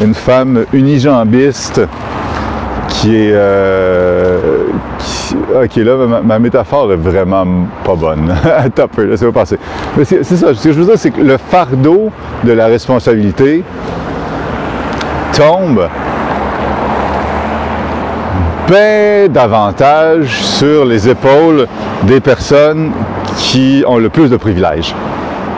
[0.00, 1.80] une femme unijambiste
[2.88, 3.34] qui est.
[5.54, 7.46] ok, là, ma, métaphore est vraiment
[7.84, 8.34] pas bonne.
[8.56, 9.58] Attends peu, laissez-moi passer.
[9.96, 12.10] Mais c'est ça, ce que je veux dire, c'est que le fardeau
[12.42, 13.62] de la responsabilité
[15.32, 15.88] tombe
[18.66, 21.66] bien davantage sur les épaules
[22.04, 22.92] des personnes
[23.36, 24.94] qui ont le plus de privilèges.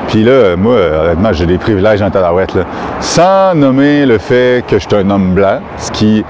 [0.08, 2.62] Puis là, moi, honnêtement, j'ai des privilèges en tabarouette, là.
[3.00, 6.24] Sans nommer le fait que je suis un homme blanc, ce qui,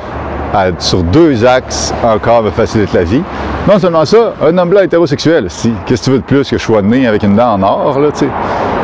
[0.79, 3.22] sur deux axes, encore me facilite la vie.
[3.68, 5.72] Non seulement ça, un homme blanc hétérosexuel, si.
[5.85, 8.01] Qu'est-ce que tu veux de plus que je sois né avec une dent en or,
[8.01, 8.29] là, tu sais?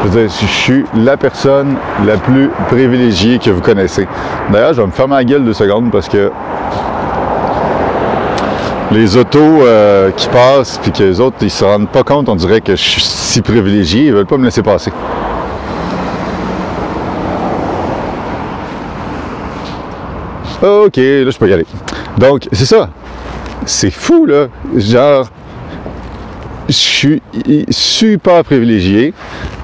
[0.02, 4.06] Je veux dire, je suis la personne la plus privilégiée que vous connaissez.
[4.50, 6.30] D'ailleurs, je vais me fermer la gueule deux secondes parce que
[8.92, 12.36] les autos euh, qui passent, puis que les autres, ils se rendent pas compte, on
[12.36, 14.92] dirait que je suis si privilégié, ils veulent pas me laisser passer.
[20.62, 21.66] Ok, là, je peux y aller.
[22.18, 22.90] Donc, c'est ça.
[23.64, 24.46] C'est fou, là.
[24.76, 25.26] Genre,
[26.68, 27.22] je suis
[27.70, 29.12] super privilégié.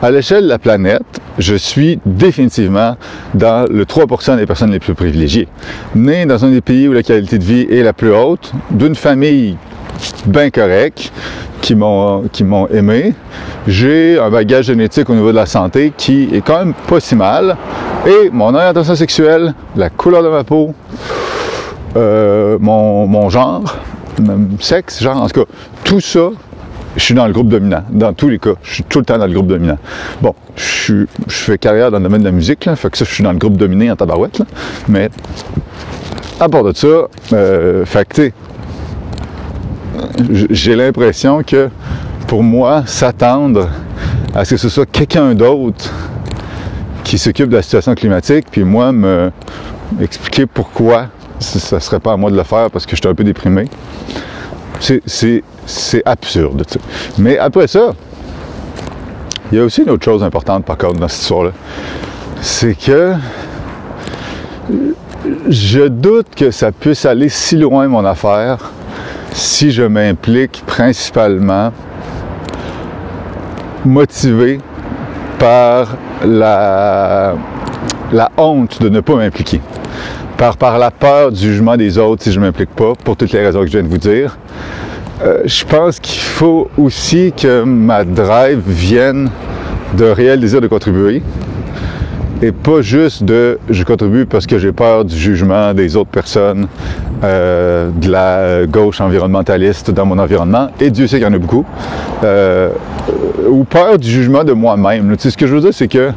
[0.03, 1.03] À l'échelle de la planète,
[1.39, 2.97] je suis définitivement
[3.35, 5.49] dans le 3% des personnes les plus privilégiées.
[5.95, 8.95] Né dans un des pays où la qualité de vie est la plus haute, d'une
[8.95, 9.57] famille
[10.27, 11.13] bien correcte,
[11.61, 13.15] qui m'ont qui m'ont aimé.
[13.67, 17.17] J'ai un bagage génétique au niveau de la santé qui est quand même pas si
[17.17, 17.57] mal.
[18.07, 20.73] Et mon orientation sexuelle, la couleur de ma peau,
[21.97, 23.77] euh, mon, mon genre,
[24.21, 25.51] mon sexe, genre, en tout cas,
[25.85, 26.31] tout ça
[26.99, 27.83] je suis dans le groupe dominant.
[27.91, 29.79] Dans tous les cas, je suis tout le temps dans le groupe dominant.
[30.21, 33.15] Bon, je, fais carrière dans le domaine de la musique, là, fait que ça, je
[33.15, 34.47] suis dans le groupe dominé en tabarouette, là,
[34.89, 35.09] mais
[36.41, 38.31] à part de ça, euh, fait que,
[40.51, 41.69] j'ai l'impression que
[42.27, 43.69] pour moi, s'attendre
[44.35, 45.93] à ce que ce soit quelqu'un d'autre
[47.05, 49.31] qui s'occupe de la situation climatique, puis moi me
[50.01, 51.07] expliquer pourquoi
[51.39, 53.25] ça ne serait pas à moi de le faire parce que je suis un peu
[53.25, 53.67] déprimé.
[54.81, 56.65] C'est c'est absurde.
[57.19, 57.95] Mais après ça,
[59.53, 61.53] il y a aussi une autre chose importante par contre dans cette histoire-là.
[62.41, 63.15] C'est que
[65.49, 68.73] je doute que ça puisse aller si loin mon affaire
[69.33, 71.73] si je m'implique principalement
[73.85, 74.59] motivé
[75.39, 77.35] par la,
[78.37, 79.61] honte de ne pas m'impliquer.
[80.37, 83.33] Par, par la peur du jugement des autres si je ne m'implique pas, pour toutes
[83.33, 84.39] les raisons que je viens de vous dire.
[85.21, 89.31] Euh, je pense qu'il faut aussi que ma drive vienne
[89.97, 91.23] de réel désir de contribuer.
[92.41, 96.69] Et pas juste de je contribue parce que j'ai peur du jugement des autres personnes
[97.25, 101.39] euh, de la gauche environnementaliste dans mon environnement, et Dieu sait qu'il y en a
[101.39, 101.65] beaucoup,
[102.23, 102.71] euh,
[103.51, 105.17] ou peur du jugement de moi-même.
[105.17, 106.13] Tu sais, ce que je veux dire, c'est que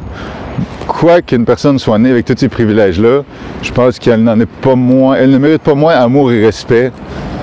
[0.86, 3.22] quoi qu'une personne soit née avec tous ces privilèges-là,
[3.62, 6.92] je pense qu'elle n'en est pas moins, elle ne mérite pas moins amour et respect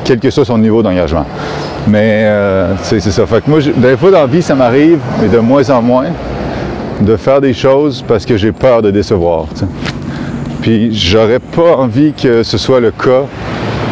[0.10, 1.24] quel que soit son niveau d'engagement.
[1.88, 3.28] Mais euh, c'est ça.
[3.28, 6.07] Fait que moi, des fois dans la vie, ça m'arrive, mais de moins en moins,
[6.99, 9.45] de faire des choses parce que j'ai peur de décevoir.
[10.64, 13.26] Puis j'aurais pas envie que ce soit le cas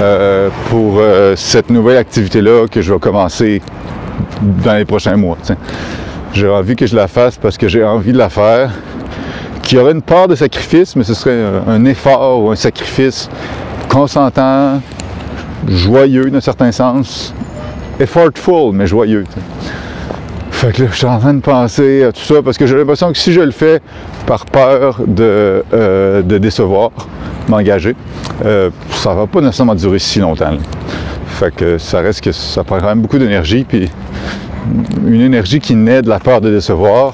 [0.02, 3.62] euh, pour euh, cette nouvelle activité-là que je vais commencer
[4.42, 5.38] dans les prochains mois.
[6.34, 8.72] J'ai envie que je la fasse parce que j'ai envie de la faire.
[9.62, 11.38] Qu'il y aurait une part de sacrifice, mais ce serait
[11.68, 13.30] un, effort ou un sacrifice
[13.88, 14.82] consentant,
[15.68, 17.34] joyeux d'un certain sens.
[18.00, 19.24] Effortful, mais joyeux.
[20.52, 22.76] Fait que là, je suis en train de penser à tout ça parce que j'ai
[22.76, 23.80] l'impression que si je le fais
[24.26, 26.92] par peur de, euh, décevoir,
[27.48, 27.96] m'engager,
[28.44, 30.58] euh, ça va pas nécessairement durer si longtemps.
[31.28, 33.90] Fait que ça reste que ça prend quand même beaucoup d'énergie, puis
[35.06, 37.14] une énergie qui naît de la peur de décevoir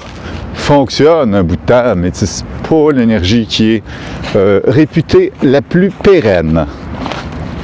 [0.54, 3.82] fonctionne un bout de temps, mais c'est pas l'énergie qui est
[4.36, 6.64] euh, réputée la plus pérenne.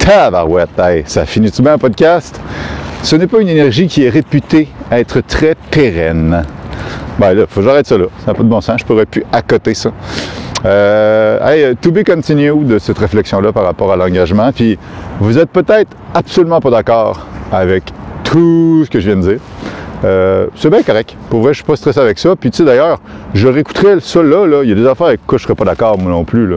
[0.01, 2.41] Tabarouette, hey, ça finit-tu bien un podcast?
[3.03, 6.43] Ce n'est pas une énergie qui est réputée être très pérenne.
[7.19, 8.07] Ben là, faut que j'arrête ça là.
[8.21, 8.81] Ça n'a pas de bon sens.
[8.81, 9.93] Je pourrais plus accoter ça.
[10.65, 14.51] Euh, hey, to be continued de cette réflexion-là par rapport à l'engagement.
[14.53, 14.79] Puis
[15.21, 17.85] vous êtes peut-être absolument pas d'accord avec
[18.25, 19.41] tout ce que je viens de dire.
[20.05, 21.15] Euh, c'est bien correct.
[21.29, 22.35] Pour vrai, je suis pas stressé avec ça.
[22.37, 23.01] Puis tu sais d'ailleurs,
[23.35, 24.63] je réécouterai ça là, là.
[24.63, 26.47] Il y a des affaires avec quoi je serais pas d'accord, moi non plus.
[26.47, 26.57] Là.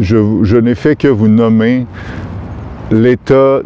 [0.00, 1.86] Je n'ai fait que vous nommer
[2.92, 3.60] l'état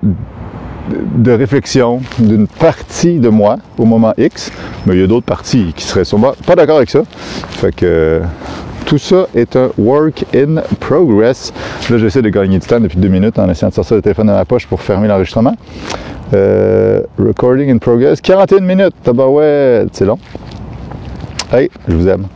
[1.17, 4.53] de réflexion d'une partie de moi au moment X,
[4.87, 7.03] mais il y a d'autres parties qui seraient sûrement pas d'accord avec ça.
[7.51, 8.23] Fait que
[8.85, 11.53] tout ça est un work in progress.
[11.91, 14.29] Là, j'essaie de gagner du temps depuis deux minutes en essayant de sortir le téléphone
[14.29, 15.57] de ma poche pour fermer l'enregistrement.
[16.35, 18.21] Euh, recording in progress.
[18.21, 18.95] 41 minutes.
[19.07, 20.19] Ah bah ouais, c'est long.
[21.53, 22.27] Hey, je vous aime.